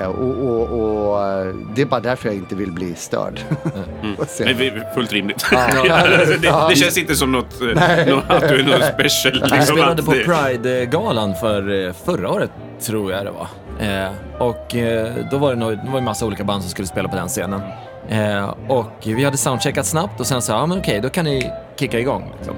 [0.00, 3.40] Eh, och, och, och det är bara därför jag inte vill bli störd.
[4.40, 5.46] Nej, vi- fullt rimligt.
[5.52, 5.66] Ja.
[6.42, 7.66] Det, det känns inte som något, eh,
[8.14, 9.32] något att du är något special.
[9.34, 12.50] Vi Liksom, spelade att på Pride-galan för eh, förra året,
[12.86, 13.46] tror jag det var.
[13.80, 16.88] Eh, och eh, då var det, nog, det var en massa olika band som skulle
[16.88, 17.60] spela på den scenen.
[18.08, 21.50] Eh, och vi hade soundcheckat snabbt och sen sa ja men okej, då kan ni
[21.76, 22.32] kicka igång.
[22.38, 22.56] Liksom.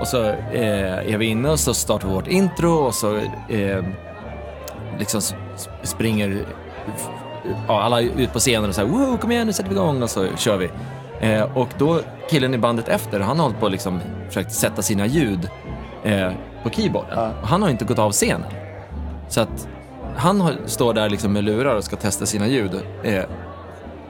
[0.00, 0.22] Och så
[0.52, 3.16] eh, är vi inne och så startar vi vårt intro och så
[3.48, 3.84] eh,
[4.98, 5.20] liksom
[5.82, 6.46] springer
[7.68, 10.10] ja, alla ut på scenen och säger wow, kom igen nu sätter vi igång och
[10.10, 10.70] så kör vi.
[11.20, 15.06] Eh, och då killen i bandet efter, han har hållit på liksom försökt sätta sina
[15.06, 15.48] ljud
[16.04, 16.32] eh,
[16.62, 17.18] på keyboarden.
[17.42, 18.50] Och han har inte gått av scenen.
[19.28, 19.68] Så att
[20.16, 23.24] han har, står där liksom med lurar och ska testa sina ljud eh,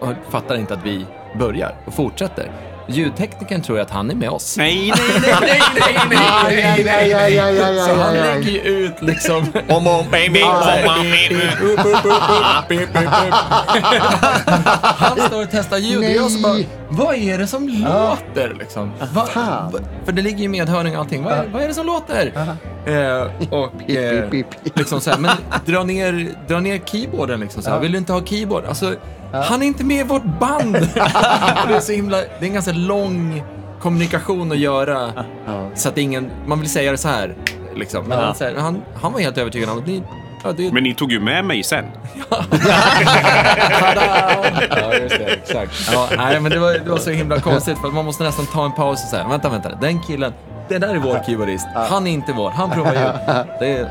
[0.01, 1.07] och fattar inte att vi
[1.38, 2.51] börjar och fortsätter.
[2.86, 4.57] Ljudteknikern tror att han är med oss.
[4.57, 8.61] Nej, nej, nej, nej, nej, nej, aj, aj, aj, aj, aj, Så han lägger ju
[8.61, 9.53] ut liksom...
[9.68, 10.62] Om, om, baby, om, om,
[14.97, 16.68] Han står och testar ljud och jag så bara, Nej.
[16.89, 18.91] Vad är det som låter liksom?
[19.14, 21.24] Va, va, för det ligger ju medhörning och allting.
[21.24, 22.32] Vad, är- vad är det som låter?
[22.87, 24.30] Eh, och eh,
[24.74, 25.30] liksom så här, men
[25.66, 27.62] dra ner, dra ner keyboarden liksom.
[27.62, 27.80] Så här.
[27.80, 28.64] Vill du inte ha keyboard?
[28.64, 28.95] Alltså,
[29.32, 30.72] han är inte med i vårt band.
[31.68, 33.43] det, är så himla, det är en ganska lång
[33.80, 35.12] kommunikation att göra.
[35.74, 37.35] Så att ingen, man vill säga det så här.
[37.76, 38.05] Liksom.
[38.07, 40.03] Men han, så här, han, han var helt övertygad om att ni,
[40.45, 41.84] ja, det, Men ni tog ju med mig sen.
[44.70, 45.24] Ja, just det.
[45.24, 45.90] Exakt.
[45.92, 48.64] Ja, nej, men det var, det var så himla konstigt för man måste nästan ta
[48.64, 50.32] en paus och säga, vänta, vänta, den killen,
[50.68, 51.66] det där är vår keyboardist.
[51.74, 53.45] Han är inte vår, han provar ljud.
[53.61, 53.88] Det är,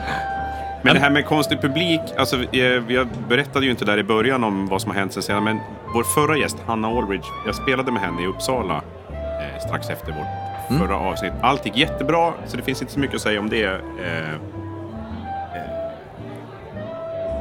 [0.81, 4.43] Men det här med konstig publik, alltså, jag, jag berättade ju inte där i början
[4.43, 5.59] om vad som har hänt sen senare, men
[5.93, 10.79] vår förra gäst, Hanna Aldridge, jag spelade med henne i Uppsala eh, strax efter vårt
[10.79, 11.33] förra avsnitt.
[11.41, 13.63] Allt gick jättebra, så det finns inte så mycket att säga om det.
[13.65, 14.39] Eh,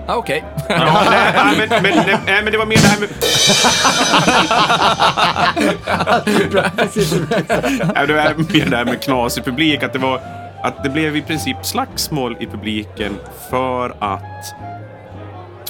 [0.07, 0.45] ah, okej.
[0.69, 3.09] ja, nej, nej, men, men, nej, nej, men det var mer det här med...
[7.95, 10.21] Nej, det var mer det här med knasig publik, att det var
[10.63, 13.17] att det blev i princip slagsmål i publiken
[13.51, 14.55] för att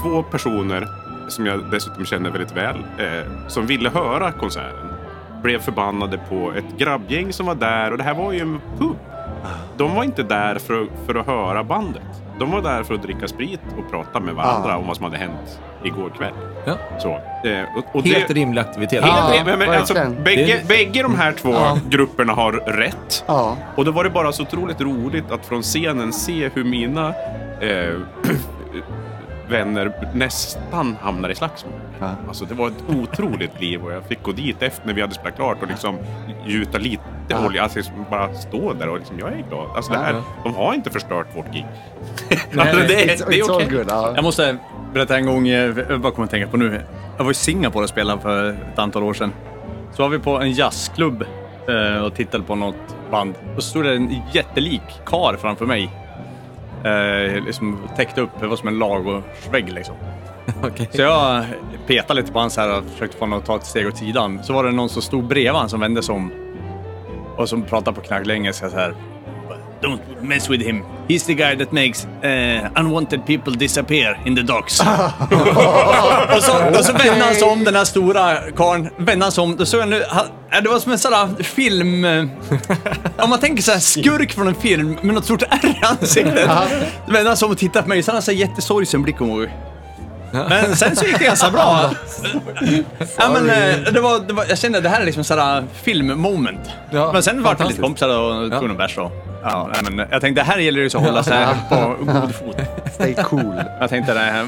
[0.02, 0.88] två personer
[1.28, 4.88] som jag dessutom känner väldigt väl, eh, som ville höra konserten,
[5.42, 8.96] blev förbannade på ett grabbgäng som var där och det här var ju en pub.
[9.76, 12.02] De var inte där för, för att höra bandet.
[12.42, 14.76] De var där för att dricka sprit och prata med varandra Ah.
[14.76, 16.32] om vad som hade hänt igår kväll.
[16.64, 16.74] Ja.
[16.98, 17.08] Så,
[17.48, 19.04] eh, och, och Helt det, rimlig aktivitet.
[19.06, 19.12] Ja.
[19.32, 21.78] Helt, men, men, alltså, bägge, Det- bägge de här två Ja.
[21.88, 23.24] grupperna har rätt.
[23.26, 23.56] Ja.
[23.76, 27.08] Och då var det bara så otroligt roligt att från scenen se hur mina
[27.60, 27.94] eh,
[29.48, 31.72] vänner nästan hamnar i slagsmål.
[32.00, 32.10] Ja.
[32.28, 35.14] Alltså det var ett otroligt liv och jag fick gå dit efter när vi hade
[35.14, 35.98] spelat klart och liksom
[36.46, 37.46] gjuta lite Ja.
[37.46, 37.62] olja.
[37.62, 39.70] Alltså liksom bara stå där och liksom, jag är glad.
[39.76, 40.22] Alltså det Ja, här, ja.
[40.44, 41.66] de har inte förstört vårt gig.
[42.52, 43.68] Nej, alltså, det, är- It's, det är okej.
[43.70, 43.86] good.
[43.88, 44.12] Ja.
[44.14, 44.56] Jag måste
[44.94, 45.54] berätta en gång, eh,
[45.88, 46.80] jag bara kommer att tänka på nu.
[47.16, 49.32] Jag var i Singapore och spelade för ett antal år sedan.
[49.92, 51.24] Så var vi på en jazzklubb
[51.68, 52.76] eh, och tittade på något
[53.10, 53.34] band.
[53.56, 55.90] Och så stod det en jättelik kar framför mig.
[56.84, 59.94] Eh, liksom täckte upp, det var som en ladugårdsvägg liksom.
[60.64, 60.88] Okej.
[60.92, 61.44] Så jag
[61.86, 63.96] petade lite på honom så här och försökte få honom att ta ett steg åt
[63.96, 64.40] sidan.
[64.44, 66.32] Så var det någon som stod bredvid honom som vände sig om
[67.36, 68.94] och som pratade på knacklig engelska så här.
[69.82, 70.84] Don't mess with him.
[71.08, 74.80] He's the guy that makes uh, unwanted people disappear in the docks.
[76.36, 78.88] och, så, och så vände han sig om, den här stora karln.
[78.96, 80.26] Vände han sig om, då såg jag nu, han,
[80.62, 82.04] det var som en sån där film...
[82.04, 82.24] eh,
[83.18, 86.50] om man tänker så här, skurk från en film med något stort ärr i ansiktet.
[87.06, 89.20] Då vände han sig om och tittade på mig, så han hade här jättesorgsen blick
[89.20, 89.28] och
[90.32, 91.90] men sen så gick det ganska bra.
[93.18, 95.64] ja, men, eh, det var, det var, jag kände att det här är liksom sådär
[95.72, 96.70] filmmoment.
[96.90, 97.82] Ja, men sen var vi lite fantastiskt.
[97.82, 99.12] kompisar och tog någon bärs och,
[99.42, 101.94] ja, nej, men Jag tänkte, det här gäller det ju så att hålla sig på
[102.00, 102.56] god fot.
[102.94, 103.62] Stay cool.
[103.80, 104.46] Jag tänkte, det,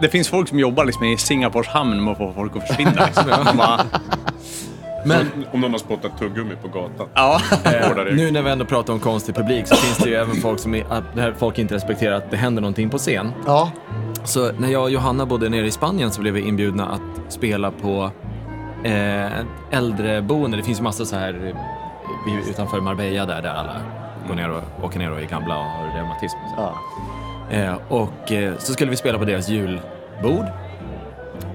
[0.00, 3.06] det finns folk som jobbar liksom i Singapores hamn med att få folk att försvinna.
[3.06, 3.56] Liksom.
[3.56, 3.80] Bara,
[5.04, 7.08] Men Om någon har spottat tuggummi på gatan.
[7.14, 7.40] ja.
[7.64, 8.12] Regler.
[8.12, 10.74] nu när vi ändå pratar om konstig publik så finns det ju även folk som
[10.74, 13.32] är, att det här folk inte respekterar att det händer någonting på scen.
[13.46, 13.70] Ja,
[14.24, 17.70] Så när jag och Johanna bodde nere i Spanien så blev vi inbjudna att spela
[17.70, 18.10] på
[18.84, 19.40] eh,
[19.70, 20.56] äldreboende.
[20.56, 21.54] Det finns ju massa så här
[22.26, 23.76] eh, utanför Marbella där, där alla
[24.28, 26.36] går ner och, åker ner och är gamla och har reumatism.
[26.38, 26.62] och så.
[26.62, 26.74] ja.
[27.50, 30.46] Eh, och eh, så skulle vi spela på deras julbord.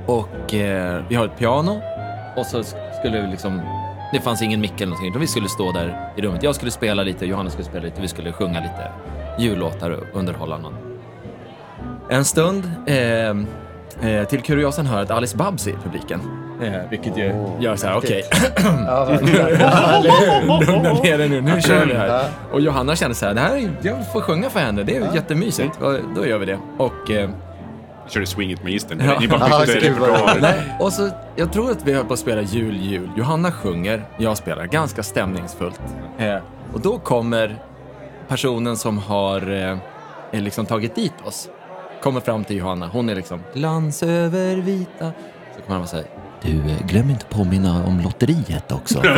[0.06, 1.82] Och eh, vi har ett piano.
[2.38, 2.64] Och så
[3.00, 3.62] skulle vi liksom...
[4.12, 6.44] Det fanns ingen mick eller någonting, utan vi skulle stå där i rummet.
[6.44, 8.92] Jag skulle spela lite, Johanna skulle spela lite, vi skulle sjunga lite
[9.40, 10.85] jullåtar och underhålla någon.
[12.10, 13.30] En stund, eh,
[14.10, 16.22] eh, till kuriosan hör att Alice Babs är i publiken.
[16.62, 18.24] Eh, vilket ju gör så här, okej,
[18.64, 19.10] ja
[20.68, 22.30] lugna ner dig nu, nu kör vi här.
[22.52, 25.16] Och Johanna kände så här, det här är, jag får sjunga för henne, det är
[25.16, 25.82] jättemysigt.
[25.82, 26.60] Och Då gör vi det.
[26.78, 27.12] Och...
[27.12, 27.30] Eh,
[28.08, 29.02] Körde Swing It Magistern.
[29.06, 29.20] Ja.
[29.20, 30.38] Ni bara Ja, bytte repertoar.
[30.42, 33.10] Nej, och så, jag tror att vi höll på att spela Jul, jul.
[33.18, 34.66] Johanna sjunger, jag spelar.
[34.66, 35.82] Ganska stämningsfullt.
[36.18, 36.36] Eh,
[36.74, 37.56] och då kommer
[38.28, 39.52] personen som har
[40.32, 41.50] eh, liksom tagit dit oss.
[42.04, 42.88] Kommer fram till Johanna.
[42.88, 45.12] Hon är liksom glans över vita.
[45.56, 46.06] Så kommer han och säger
[46.42, 49.02] du, eh, glöm inte påminna om lotteriet också.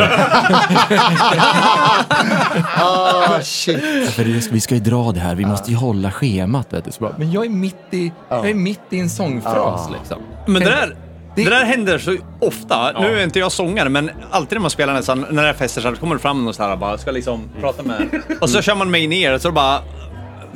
[2.76, 4.10] Ah, shit.
[4.10, 6.72] För det, vi ska ju dra det här, vi måste ju hålla schemat.
[6.72, 6.92] Vet du.
[6.92, 10.18] Så bara, men jag är mitt i, jag är mitt i en sångfras liksom.
[10.46, 10.96] Men det där,
[11.36, 12.92] Det- det där händer så ofta.
[13.00, 15.80] Nu är inte jag sångare, men alltid när man spelar nästan, när det är fester
[15.80, 18.08] så kommer det fram någon så här bara, ska liksom prata med...
[18.40, 19.80] Och så kör man mig ner, så bara...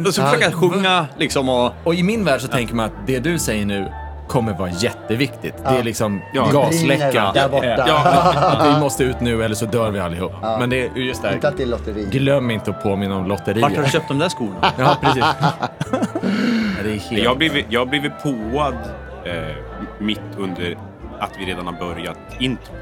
[0.06, 1.72] Och så försöker jag sjunga liksom och...
[1.84, 3.92] Och i min värld så tänker man att det du säger nu
[4.28, 5.54] kommer vara jätteviktigt.
[5.68, 6.48] Det är liksom Ja.
[6.52, 7.32] gasläcka.
[7.34, 7.84] Där borta.
[7.86, 10.32] Ja, vi måste ut nu eller så dör vi allihop.
[10.42, 12.08] Men det är ju just det Inte att det är lotteri.
[12.10, 14.72] Glöm inte att påminna om Vart har du köpt de där skorna?
[14.78, 15.24] Ja, precis.
[16.84, 17.22] Det är helt...
[17.22, 18.74] Jag har blivit, jag har blivit påad
[19.24, 19.32] eh,
[19.98, 20.76] mitt under
[21.20, 22.76] att vi redan har börjat introt.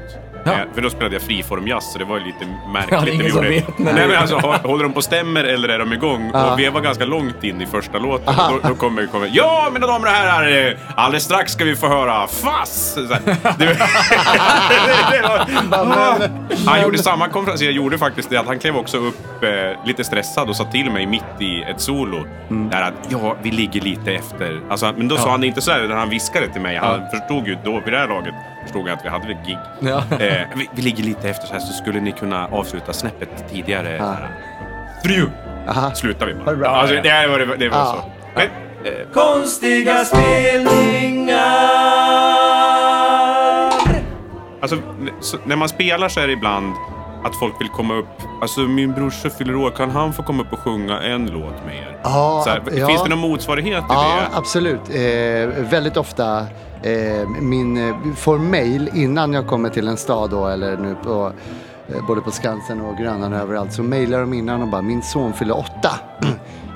[0.45, 0.51] Ja.
[0.51, 2.91] Eh, för då spelade jag friformjazz så det var ju lite märkligt.
[2.99, 5.03] Ja, det är ingen som vet Nej det- men alltså, hå- håller de på och
[5.03, 6.31] stämmer eller är de igång?
[6.33, 6.53] Ja.
[6.53, 8.33] Och vi var ganska långt in i första låten.
[8.63, 10.67] Då, då kommer, kommer Ja mina damer och herrar!
[10.67, 12.93] eh, Alldeles strax ska vi få höra Fass!
[12.93, 13.17] Så Det,
[15.11, 16.29] det var,
[16.69, 17.61] han gjorde samma konferens.
[17.61, 19.49] Jag gjorde faktiskt det att han klev också upp eh,
[19.85, 22.25] lite stressad och sa till mig mitt i ett solo.
[22.49, 24.59] Där att ja, vi ligger lite efter.
[24.69, 26.77] Alltså, men då sa han det inte så här, utan han viskade till mig.
[26.77, 28.33] Han förstod ju då, vid det här laget,
[28.63, 29.57] förstod jag att vi hade ett gig.
[29.79, 29.97] Ja.
[30.19, 33.87] Eh, vi, vi ligger lite efter så här, så skulle ni kunna avsluta snäppet tidigare.
[33.99, 34.29] Här.
[35.05, 35.29] Fru!
[35.69, 35.91] Aha.
[35.93, 36.55] Slutar vi bara.
[36.61, 37.85] Ja, alltså, det var, det, det var Ja.
[37.85, 38.03] så.
[38.35, 38.43] Men,
[38.93, 41.41] eh, Konstiga spelningar.
[44.61, 44.77] Alltså,
[45.19, 46.73] så, när man spelar så är det ibland
[47.23, 48.07] att folk vill komma upp.
[48.41, 51.75] Alltså min brorsa fyller år, kan han få komma upp och sjunga en låt med
[51.75, 51.97] er?
[52.03, 52.87] Ja, här, ja.
[52.87, 54.37] Finns det någon motsvarighet till Ja, det?
[54.37, 54.89] absolut.
[54.89, 56.45] Eh, väldigt ofta
[56.83, 61.31] eh, min, eh, får mail innan jag kommer till en stad då, eller nu på
[61.87, 65.01] eh, både på Skansen och Grönan och överallt så mailar de innan och bara min
[65.01, 65.91] son fyller åtta.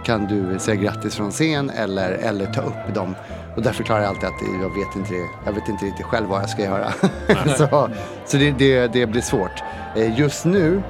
[0.05, 3.15] Kan du säga grattis från scen eller, eller ta upp dem?
[3.55, 5.13] Och där förklarar jag alltid att jag vet inte,
[5.45, 6.91] jag vet inte riktigt själv vad jag ska göra.
[7.57, 7.89] så
[8.25, 9.63] så det, det, det blir svårt.
[9.95, 10.81] Eh, Just nu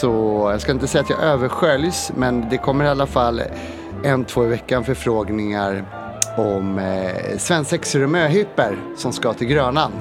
[0.00, 3.42] så, jag ska inte säga att jag översköljs, men det kommer i alla fall
[4.04, 5.84] en, två i veckan förfrågningar
[6.38, 9.92] om eh, svensexor och möhippor som ska till Grönan.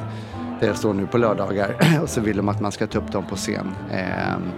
[0.59, 3.11] Där jag står nu på lördagar och så vill de att man ska ta upp
[3.11, 3.75] dem på scen.
[3.91, 4.51] Ehm,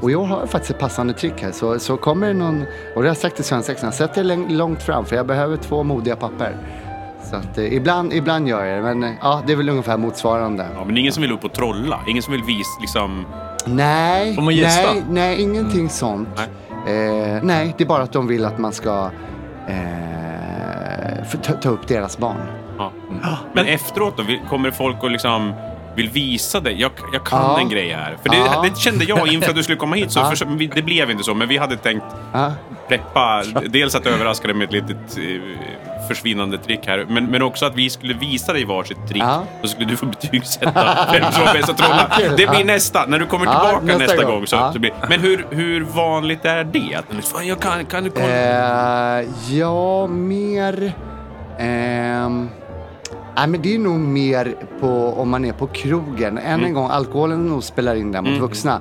[0.00, 3.00] och jag har faktiskt ett passande tryck här så, så kommer det någon, och det
[3.00, 6.56] har jag sagt till svensexorna, sätt er långt fram för jag behöver två modiga papper.
[7.30, 9.96] Så att eh, ibland, ibland gör jag det, men eh, ja, det är väl ungefär
[9.96, 10.66] motsvarande.
[10.74, 12.00] Ja, men ingen som vill upp och trolla?
[12.08, 13.26] Ingen som vill visa liksom...
[13.66, 14.92] Nej, Får man gästa?
[14.92, 16.28] nej, nej, ingenting sånt.
[16.36, 16.48] Nej.
[16.86, 19.10] Eh, nej, det är bara att de vill att man ska
[19.68, 20.19] eh,
[21.24, 22.36] få ta, ta upp deras barn.
[22.78, 22.92] Ja.
[23.52, 24.24] Men efteråt då?
[24.48, 25.52] Kommer folk att liksom
[25.96, 26.80] vill visa dig.
[26.80, 27.58] Jag, jag kan Ja.
[27.60, 28.16] en grej här.
[28.22, 28.62] För det, Ja.
[28.74, 30.12] det kände jag inför att du skulle komma hit.
[30.12, 30.30] Så Ja.
[30.36, 32.52] för, det blev inte så, men vi hade tänkt Ja.
[32.88, 33.42] preppa.
[33.66, 37.06] Dels att överraska dig med ett litet eh, försvinnande trick här.
[37.08, 39.22] Men, men också att vi skulle visa dig varsitt trick.
[39.22, 39.42] Ja.
[39.62, 42.10] Så skulle du få betygsätta vem som var bäst att trolla.
[42.36, 43.06] Det blir nästa.
[43.06, 44.34] När du kommer tillbaka nästa nästa, gång.
[44.34, 44.46] gång.
[44.46, 46.94] så, så blir, men hur, hur vanligt är det?
[46.94, 49.20] Att, Fan, jag kan, kan du kolla?
[49.20, 50.92] Eh, ja, mer...
[51.58, 52.48] ehm,
[53.36, 56.38] nej, men det är nog mer på om man är på krogen.
[56.38, 56.66] Än Mm.
[56.66, 58.80] en gång, alkoholen nog spelar in där mot vuxna.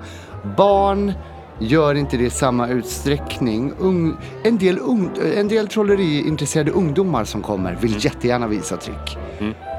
[0.58, 1.14] Barn
[1.60, 3.74] gör inte det i samma utsträckning.
[3.80, 8.00] Ung, en, del ung, en del trolleriintresserade ungdomar som kommer vill Mm.
[8.02, 9.18] jättegärna visa trick.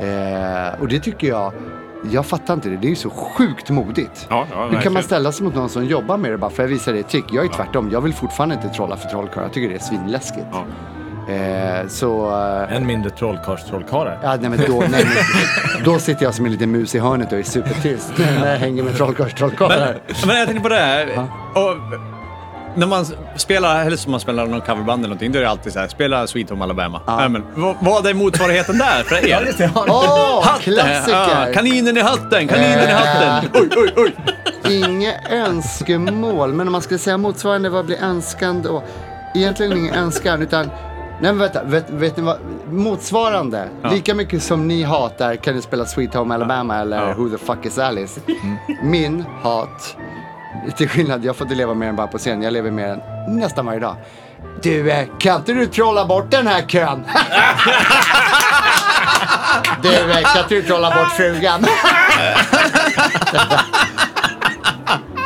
[0.01, 1.53] Eh, och det tycker jag,
[2.11, 2.77] jag fattar inte det.
[2.77, 4.27] Det är ju så sjukt modigt.
[4.31, 6.65] Ja, ja, Hur kan man ställa sig mot någon som jobbar med det bara för
[6.65, 7.25] att visa dig ett trick?
[7.33, 7.91] Jag är tvärtom.
[7.93, 9.43] Jag vill fortfarande inte trolla för trollkarlar.
[9.47, 10.47] Jag tycker det är svinläskigt.
[10.53, 10.65] Ja.
[11.31, 12.31] Eh, så...
[12.71, 14.19] Eh, En mindre trollkarls-trollkarlar.
[14.23, 17.33] ja, nej, men då, nej, men, då sitter jag som en liten mus i hörnet
[17.33, 19.97] och är supertyst när jag hänger med trollkarls trollkarlar.
[20.27, 21.09] Men jag tänkte på det här.
[21.55, 21.77] Och
[22.75, 23.07] när man
[23.37, 25.89] spelar, eller som man spelar någon coverband eller någonting, då är det alltid så här,
[25.89, 27.01] spela Sweet Home Alabama.
[27.07, 27.29] Ja.
[27.29, 29.55] men, vad, vad är motsvarigheten där för er?
[29.89, 30.63] Åh, Hatten!
[30.75, 31.47] klassiker!
[31.47, 33.51] Ja, kaninen i hatten, kaninen i hatten!
[33.55, 34.15] Oj, oj, oj!
[34.75, 38.83] Inget önskemål, men om man skulle säga motsvarande, vad blir önskan då?
[39.35, 40.71] Egentligen ingen önskan, utan
[41.23, 42.39] Nej men vänta, vet, vet ni vad?
[42.71, 43.69] Motsvarande.
[43.91, 47.67] Lika mycket som ni hatar kan ni spela Sweet Home Alabama eller Who the fuck
[47.67, 48.21] is Alice.
[48.83, 49.97] Min hat,
[50.77, 52.43] till skillnad, jag får inte leva mer än bara på scen.
[52.43, 53.01] Jag lever mer än
[53.39, 53.97] nästan varje dag.
[54.63, 57.05] Du, eh, kan inte du trolla bort den här kön?
[59.83, 61.65] du, eh, kan inte du trolla bort frugan?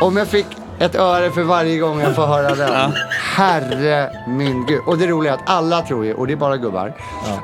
[0.00, 0.46] Om jag fick
[0.78, 2.92] ett öre för varje gång jag får höra den.
[3.36, 4.80] Herre min gud.
[4.86, 6.92] Och det roliga är att alla tror ju, och det är bara gubbar,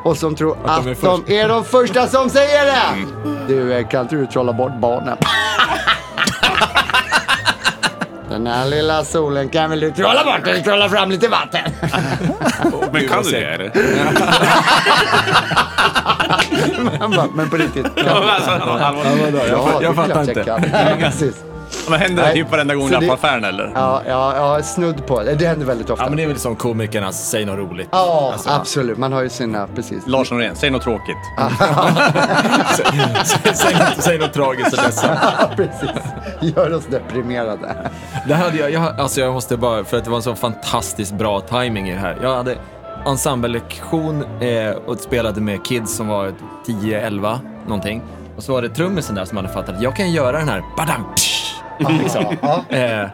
[0.05, 2.83] och som tror att, de är de är de första som säger det.
[3.49, 5.17] Du, eh, kan inte du trolla bort barnen?
[8.31, 11.61] Den här lilla solen kan väl du trolla bort eller trolla fram lite vatten?
[12.93, 13.71] Men kan du det eller?
[17.37, 17.87] Men på riktigt.
[17.97, 19.35] Ja, alltså, allvarligt.
[19.51, 20.45] Ja, jag det är fattar inte.
[20.45, 20.65] kan.
[20.73, 21.35] Ja, precis.
[21.91, 23.73] Vad händer Nej, typ varenda gång du är det- på affären eller?
[23.75, 25.23] Ja, ja, ja, snudd på.
[25.23, 26.05] Det händer väldigt ofta.
[26.05, 27.89] Ja, men det är väl som komikernas säg något roligt.
[27.93, 28.99] Ja, Alltså, absolut.
[28.99, 30.07] Man har ju sina, precis.
[30.07, 31.17] Lars Norén, säg något tråkigt.
[32.75, 35.19] säg, säg, något, säg något tragiskt och ledsamt.
[35.39, 35.91] Ja, precis.
[36.57, 37.77] Gör oss deprimerade.
[38.29, 41.13] Det hade jag, jag, alltså jag måste bara, för att det var en så fantastiskt
[41.13, 42.19] bra timing i det här.
[42.23, 42.57] Jag hade
[43.07, 46.33] ensemblelektion eh, och spelade med kids som var
[46.67, 48.03] 10-11 någonting.
[48.37, 50.63] Och så var det trummisen där som hade fattat att jag kan göra den här
[50.77, 51.30] badam, psh,
[51.89, 52.25] liksom.
[52.71, 53.07] Eh,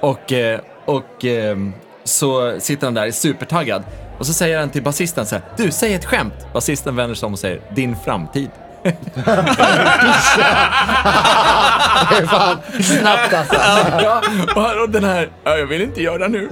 [0.00, 0.60] och eh,
[0.90, 1.72] och ehm,
[2.04, 3.82] så sitter han där, är supertaggad.
[4.18, 6.46] Och så säger han till basisten så här, du, säg ett skämt.
[6.52, 8.50] Basisten vänder sig om och säger, din framtid.
[12.10, 13.54] Det är fan snabbt alltså.
[14.02, 14.22] ja,
[14.82, 16.48] och, den här, ja, jag vill inte göra nu.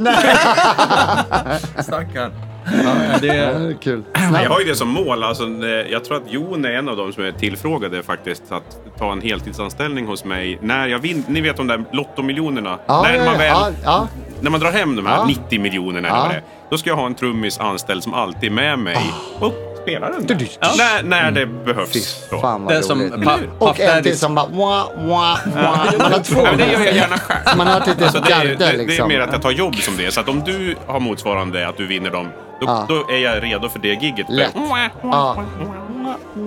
[1.79, 2.48] Stackarn.
[2.85, 4.03] Ja, det, är kul.
[4.14, 5.23] Jag har ju det som mål.
[5.23, 8.99] Alltså, eh, jag tror att Jon är en av dem som är tillfrågade faktiskt att
[8.99, 10.59] ta en heltidsanställning hos mig.
[10.62, 12.79] När jag vinner, ni vet de där lottomiljonerna.
[12.87, 14.09] Ja, när, man väl, ja, ja.
[14.41, 15.25] när man drar hem de här Ja.
[15.27, 16.23] 90 miljonerna eller Ja.
[16.23, 16.43] vad det är.
[16.71, 19.53] Då ska jag ha en trummis anställd som alltid är med mig och
[19.83, 20.27] spelar den.
[20.27, 20.69] Du, du, Ja.
[20.79, 21.93] När, när det behövs.
[21.93, 22.01] Fy
[22.41, 23.25] fan vad Den som roligt.
[23.25, 25.99] pa, Och en till som bara wah, wah, wah.
[25.99, 26.47] Man har två.
[26.59, 27.57] Det gör jag gärna själv.
[27.59, 29.09] Man har ett litet Alltså det, är, garde det, det är liksom.
[29.09, 30.11] mer att jag tar jobb som det.
[30.14, 32.29] Så att om du har motsvarande att du vinner dem,
[32.61, 32.87] då, Ja.
[32.89, 34.27] då är jag redo för det gigget.
[34.29, 34.55] Lätt.
[35.03, 35.37] Ja.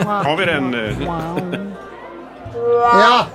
[0.07, 0.95] Har vi den?
[2.95, 3.25] Ja.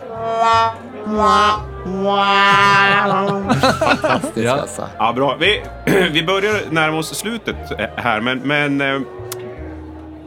[3.81, 4.53] Fantastiskt Ja.
[4.53, 4.89] alltså.
[4.99, 5.37] Ja, bra.
[5.41, 5.63] Vi,
[6.13, 9.01] vi börjar närma oss slutet eh, här, men, men eh,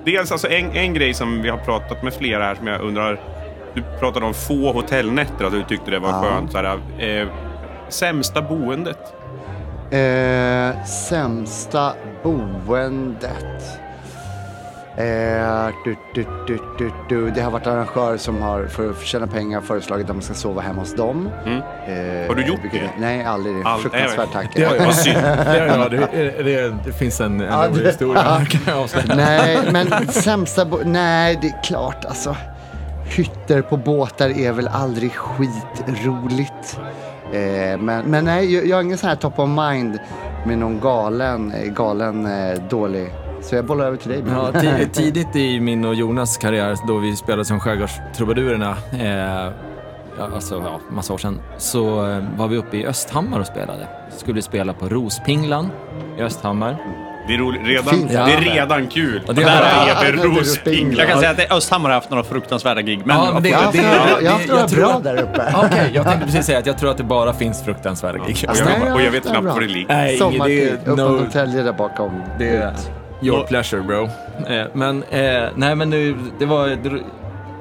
[0.05, 3.19] dels alltså en, en grej som vi har pratat med flera här som jag undrar.
[3.73, 6.21] Du pratade om få hotellnätter, att du tyckte det var Ja.
[6.21, 6.51] skönt.
[6.51, 7.27] Så här, eh,
[7.89, 9.13] sämsta boendet?
[9.91, 13.79] Eh, sämsta boendet.
[14.97, 17.29] Eh, du, du, du, du, du.
[17.31, 20.61] Det har varit arrangörer som har för att tjäna pengar föreslagit att man ska sova
[20.61, 21.29] hemma hos dem.
[21.45, 21.57] Mm.
[21.57, 22.89] Eh, Har du gjort vilket- det?
[22.99, 23.55] Nej, aldrig.
[23.55, 24.59] Det är All- fruktansvärd nej, tanke.
[24.69, 24.85] Det.
[24.85, 25.17] Vad synd.
[25.91, 28.41] det, det, det, det finns en, en Ja, rolig historia.
[29.15, 32.35] Nej, men sämsta bo- Nej, det är klart alltså.
[33.05, 36.79] Hytter på båtar är väl aldrig skitroligt.
[37.33, 39.99] Eh, men, men nej, jag, jag har ingen sån här top of mind
[40.45, 43.09] med någon galen, eh, galen eh, dålig.
[43.41, 44.23] Så jag bollar över till dig.
[44.27, 44.51] Ja,
[44.93, 49.53] tidigt i min och Jonas karriär, då vi spelade som Skärgårdstrubadurerna, eh,
[50.33, 53.87] alltså ja, massa år sedan, så eh, var vi uppe i Östhammar och spelade.
[54.17, 55.69] Skulle vi spela på Rospinglan
[56.17, 56.77] i Östhammar.
[57.29, 57.61] Det är roligt.
[57.65, 58.09] Redan, Fint.
[58.11, 58.53] det är Ja.
[58.55, 59.21] redan kul.
[59.27, 60.99] Och det Ja, det heter Rospingla.
[61.03, 63.01] Jag kan säga att Östhammar har haft några fruktansvärda gig.
[63.05, 65.53] Men Ja, men det- det- det- jag har haft några tror bra att- där uppe.
[65.55, 68.45] Okej, jag tänkte precis säga att jag tror att det bara finns fruktansvärda gig.
[68.49, 69.87] Och jag, Nej, och jag vet det är knappt var det ligger.
[69.87, 72.21] Nej, Sommartid, är no, Norrtälje där bakom.
[72.39, 72.73] det är
[73.21, 74.03] your pleasure bro.
[74.47, 76.77] Eh, men, eh, nej men nu, det var,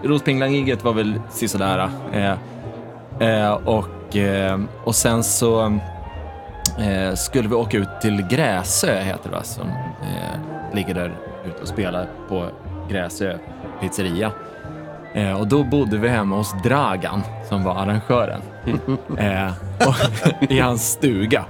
[0.05, 1.89] Rospinglan-giget var väl sisådär.
[2.13, 2.33] Eh,
[3.29, 5.79] eh, och, eh, och sen så
[6.79, 11.13] eh, skulle vi åka ut till Gräsö, heter det va, som eh, ligger där
[11.45, 12.49] ute och spelar på
[12.91, 13.39] Gräsö
[13.81, 14.33] pizzeria.
[15.15, 18.41] Eh, och då bodde vi hemma hos Dragan som var arrangören.
[19.19, 19.53] eh,
[19.89, 19.95] och,
[20.53, 21.45] I hans stuga,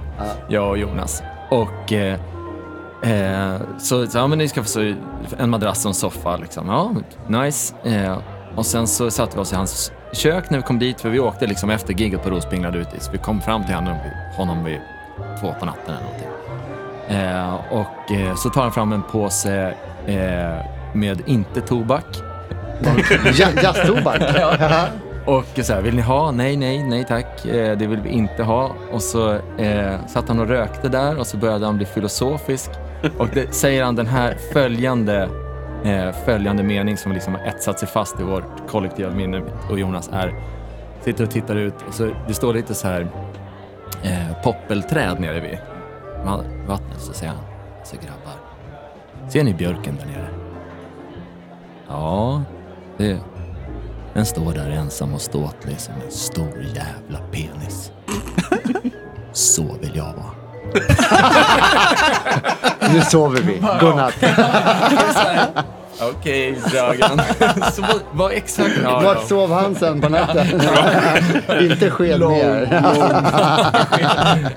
[0.47, 1.23] jag och Jonas.
[1.49, 2.19] Och eh,
[3.03, 4.93] eh, så, så ja, men ni ska få
[5.37, 6.67] en madrass och en soffa liksom.
[6.67, 6.93] Ja,
[7.27, 7.75] nice.
[7.83, 8.17] Eh,
[8.55, 11.19] och sen så satte vi oss i hans kök när vi kom dit, för vi
[11.19, 12.87] åkte liksom efter giget på Rospingla ut.
[12.99, 13.97] Så vi kom fram till honom,
[14.37, 14.79] honom vid
[15.41, 16.29] två på natten eller någonting.
[17.09, 19.73] Eh, och eh, så tar han fram en påse
[20.07, 22.05] eh, med inte tobak.
[23.37, 24.21] Ja- Jazztobak.
[25.25, 26.31] Och så här, vill ni ha?
[26.31, 27.45] Nej, nej, nej tack.
[27.45, 28.71] Eh, det vill vi inte ha.
[28.91, 32.69] Och så eh, satt han och rökte där och så började han bli filosofisk.
[33.17, 35.29] Och det säger han den här följande,
[35.85, 40.09] eh, följande mening som liksom har etsat sig fast i vårt kollektiva minne och Jonas
[40.13, 40.33] är,
[41.01, 43.07] sitter och tittar ut och så det står lite så här
[44.03, 45.57] eh, poppelträd nere vid
[46.25, 47.43] va- vattnet så säger han,
[47.83, 48.33] så grabbar,
[49.29, 50.27] ser ni björken där nere?
[51.87, 52.41] Ja,
[52.97, 53.17] det,
[54.13, 57.91] den står där ensam och ståtlig som en stor jävla penis.
[59.31, 60.33] Så vill jag vara.
[62.93, 63.61] Nu sover vi.
[63.81, 64.13] Godnatt.
[66.01, 67.21] Okej, Dragan.
[67.73, 68.71] Så vad, exakt...
[68.83, 70.47] Ja, Vart sov han sen på natten?
[71.71, 72.65] Inte sked Lång, ner.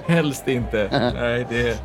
[0.06, 0.88] Helst inte.
[1.20, 1.76] Nej, det, nej,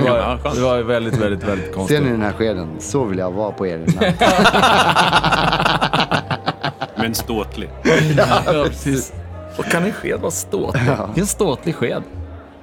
[0.00, 2.02] det, ja, var, det var väldigt, väldigt, väldigt Ser konstigt.
[2.02, 2.68] ni den här skeden?
[2.78, 4.14] Så vill jag vara på er natt.
[6.96, 7.70] Men ståtlig.
[8.16, 9.12] Ja, precis.
[9.56, 10.82] Och kan en sked vara ståtlig?
[11.06, 12.02] Vilken ståtlig sked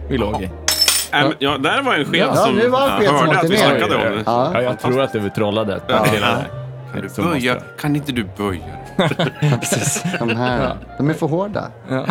[0.10, 0.50] vi låg i.
[1.14, 3.40] Äh, men, ja, där var en sked Ja, som nu var en som hörde åkte
[3.40, 4.24] att vi snackade om det.
[4.26, 4.52] Ja.
[4.54, 6.06] Ja, jag tror att du trollade Ja.
[6.12, 6.48] det här.
[6.94, 7.56] Kan du böja?
[7.80, 8.62] Kan inte du böja?
[9.60, 10.04] Precis.
[10.20, 11.68] De här, de är för hårda.
[11.90, 12.06] jag.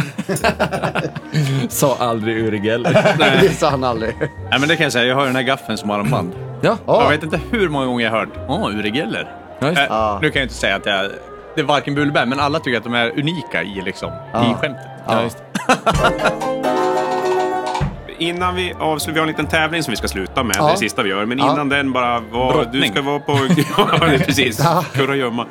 [1.69, 2.93] Sa aldrig Uri Geller.
[3.41, 4.15] Det sa han aldrig.
[4.51, 5.05] Nej, men det kan jag säga.
[5.05, 6.33] Jag har den här gaffeln som armband.
[6.61, 7.03] Ja, Ja.
[7.03, 9.29] Jag vet inte hur många gånger jag har hört Åh, Uri Geller.
[9.59, 9.83] ja, just det.
[9.83, 10.19] Eh, Ja.
[10.23, 11.11] Nu kan jag inte säga att jag,
[11.55, 14.51] det är varken bu men alla tycker att de är unika i, liksom, Ja.
[14.51, 14.85] i skämtet.
[15.07, 16.64] Ja, just det.
[18.19, 20.57] Innan vi avslutar, vi har en liten tävling som vi ska sluta med.
[20.59, 20.63] Ja.
[20.65, 21.25] Det är det sista vi gör.
[21.27, 21.53] Men Ja.
[21.53, 23.33] innan den bara, vad, du ska vara på...
[23.79, 24.61] ja, det är precis.
[24.65, 24.85] Ja.
[24.95, 25.47] Kurragömma.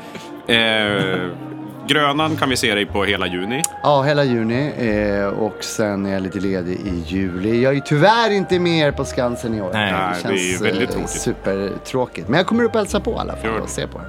[0.47, 1.30] Eh,
[1.88, 3.61] Grönan kan vi se dig på hela juni.
[3.84, 7.61] Ja, hela juni eh, och sen är jag lite ledig i juli.
[7.64, 9.70] Jag är ju tyvärr inte med er på Skansen i år.
[9.74, 9.93] Nej,
[10.24, 11.09] det är ju väldigt eh, tråkigt.
[11.09, 12.28] supertråkigt.
[12.30, 13.59] Men jag kommer upp och hälsa på i alla fall det.
[13.61, 14.05] och se på er.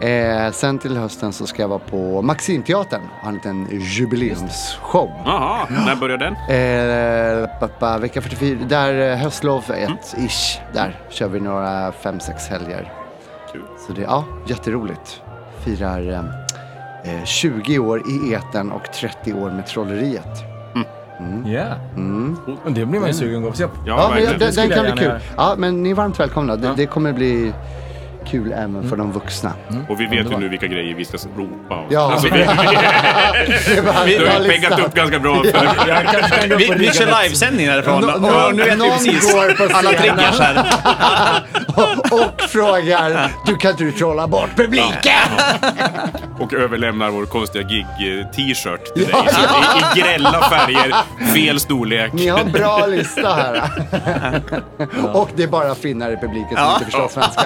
[0.00, 5.10] Eh, sen till hösten så ska jag vara på Maximteatern och ha en liten jubileumsshow.
[5.24, 6.34] Jaha, när börjar den?
[6.34, 10.58] Eh, pappa, vecka 44, där eh, höstlov 1-ish.
[10.74, 12.92] Där kör vi några 5-6 helger.
[13.52, 13.62] Kul.
[13.86, 15.22] Så det, ja, jätteroligt.
[15.64, 16.10] Firar
[17.04, 20.44] eh, eh, 20 år i eten och 30 år med Trolleriet.
[21.44, 21.64] Ja.
[22.64, 23.74] Och det blir man ju sugen att gå och se på.
[23.86, 25.20] Ja, Ja, men den, den kan bli kul.
[25.36, 26.56] Ja, men ni är varmt välkomna.
[26.56, 27.52] Det, det kommer bli
[28.30, 29.52] kul även för de vuxna.
[29.88, 31.74] Och vi vet ju nu vilka grejer vi ska ropa.
[31.74, 32.12] Och, Ja.
[32.12, 32.42] alltså, vi,
[34.28, 35.42] har peggat upp ganska bra.
[35.44, 38.00] För, Vi, vi kör livesändning därifrån.
[38.00, 40.16] Nå- och någon- nu vet vi precis går på alla scenen.
[40.16, 40.64] triggers här.
[41.76, 45.12] och, och frågar, du kan inte du trolla bort publiken?
[46.40, 49.34] och överlämnar vår konstiga gig-t-shirt till Ja, dig.
[49.96, 50.94] I, I grälla färger,
[51.34, 52.12] fel storlek.
[52.12, 53.62] Ni har en bra lista här.
[55.12, 57.42] och det är bara finnar i publiken som inte förstår svenska.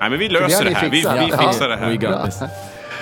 [0.00, 0.88] Nej, men vi det har löser ni det här.
[0.88, 1.38] Vi, vi Ja.
[1.38, 2.30] fixar det här.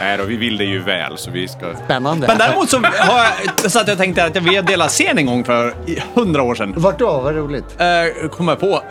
[0.00, 1.74] Nej då, vi vill det ju väl, så vi ska...
[1.84, 2.26] Spännande.
[2.26, 3.24] Men däremot så har
[3.62, 5.74] jag, så att jag tänkte att jag ville dela scen en gång för
[6.14, 6.74] hundra år sedan.
[6.76, 7.20] Vart då?
[7.20, 7.64] Vad roligt.
[7.80, 8.82] Eh, kom jag på.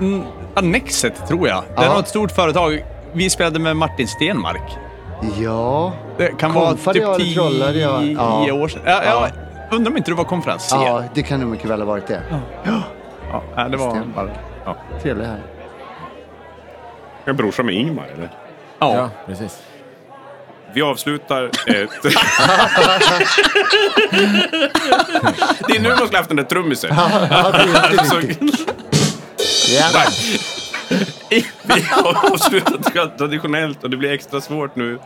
[0.00, 0.22] Mm,
[0.54, 1.62] Annexet, tror jag.
[1.76, 1.94] Det är Ja.
[1.94, 2.84] något stort företag.
[3.12, 4.72] Vi spelade med Martin Stenmark.
[5.38, 5.92] Ja.
[6.18, 7.42] Det kan vara Konfade jag typ tio
[8.18, 8.52] Ja.
[8.54, 8.82] år sedan.
[8.84, 9.30] Ja, jag
[9.76, 10.80] undrar om inte du var konferencier.
[10.86, 12.22] ja, det kan nog mycket väl ha varit det.
[12.64, 14.30] Ja, det var Stenmark.
[14.64, 14.76] Ja.
[15.02, 15.40] Trevlig här.
[17.24, 18.28] Jag brorsa med Ingmar, eller?
[18.78, 18.94] Ja.
[18.96, 19.62] Ja, precis.
[20.74, 21.54] Vi avslutar ett...
[25.68, 26.90] det är nu man skulle haft den där trummisen.
[26.90, 28.16] Det inte Alltså,
[31.30, 34.98] vi har avslutat traditionellt och det blir extra svårt nu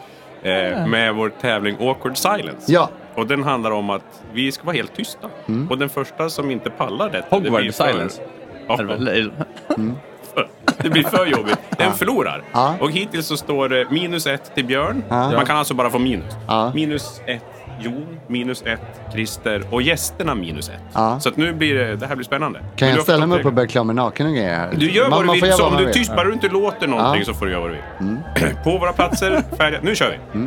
[0.43, 2.73] eh, med vår tävling Awkward Silence.
[2.73, 2.91] ja.
[3.15, 5.29] Och den handlar om att vi ska vara helt tysta.
[5.71, 7.27] Och den första som inte pallar detta...
[7.31, 8.21] det Hogwarts blir för- Silence.
[8.69, 9.31] Ja, Är
[10.83, 11.59] det blir för jobbigt.
[11.79, 12.43] Den förlorar.
[12.55, 12.81] Mm.
[12.81, 15.05] Och hittills så står det minus ett till Björn.
[15.09, 16.35] Man kan alltså bara få minus.
[16.75, 17.43] Minus ett
[17.81, 18.81] Jon, minus ett
[19.13, 20.75] Christer och gästerna minus ett.
[20.93, 21.21] Ja.
[21.21, 22.61] Så att nu blir det, det här blir spännande.
[22.77, 24.71] Kan jag ställa mig upp och börja klä mig naken och grejer här?
[24.77, 25.95] Du gör Man- vad du vill, så om du vill.
[25.95, 27.33] tyst, bara du inte låter någonting Ja.
[27.33, 27.85] så får du göra vad du vill.
[28.09, 28.55] Mm.
[28.65, 29.81] På våra platser, färdiga.
[29.83, 30.39] Nu kör vi!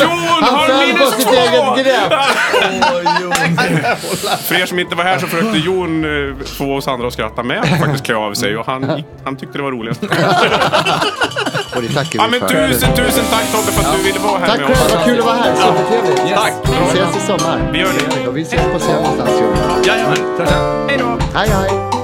[0.00, 1.32] Jon Han har föll på minus sitt två!
[1.32, 2.12] eget grepp!
[4.48, 7.42] För er som inte var här så försökte Jon eh, få oss andra att skratta
[7.42, 7.64] med.
[7.64, 10.02] Han faktiskt klä av sig och han, han tyckte det var roligt.
[11.76, 12.48] Och det tackar Ja, vi men för.
[12.68, 14.94] tusen, tusen tack Tobbe för att du ville vara här Tack med själv, oss.
[14.94, 15.54] vad kul att vara här.
[15.56, 16.34] Supertrevligt.
[16.36, 16.52] Tack!
[16.64, 17.70] Vi ses i sommar.
[17.72, 17.88] Vi gör
[18.22, 18.28] det.
[18.28, 19.86] Och vi ses på scen någonstans, Jonas.
[19.86, 20.16] Jajamän.
[20.38, 21.18] Tja, tja.
[21.34, 22.01] Hej, hej.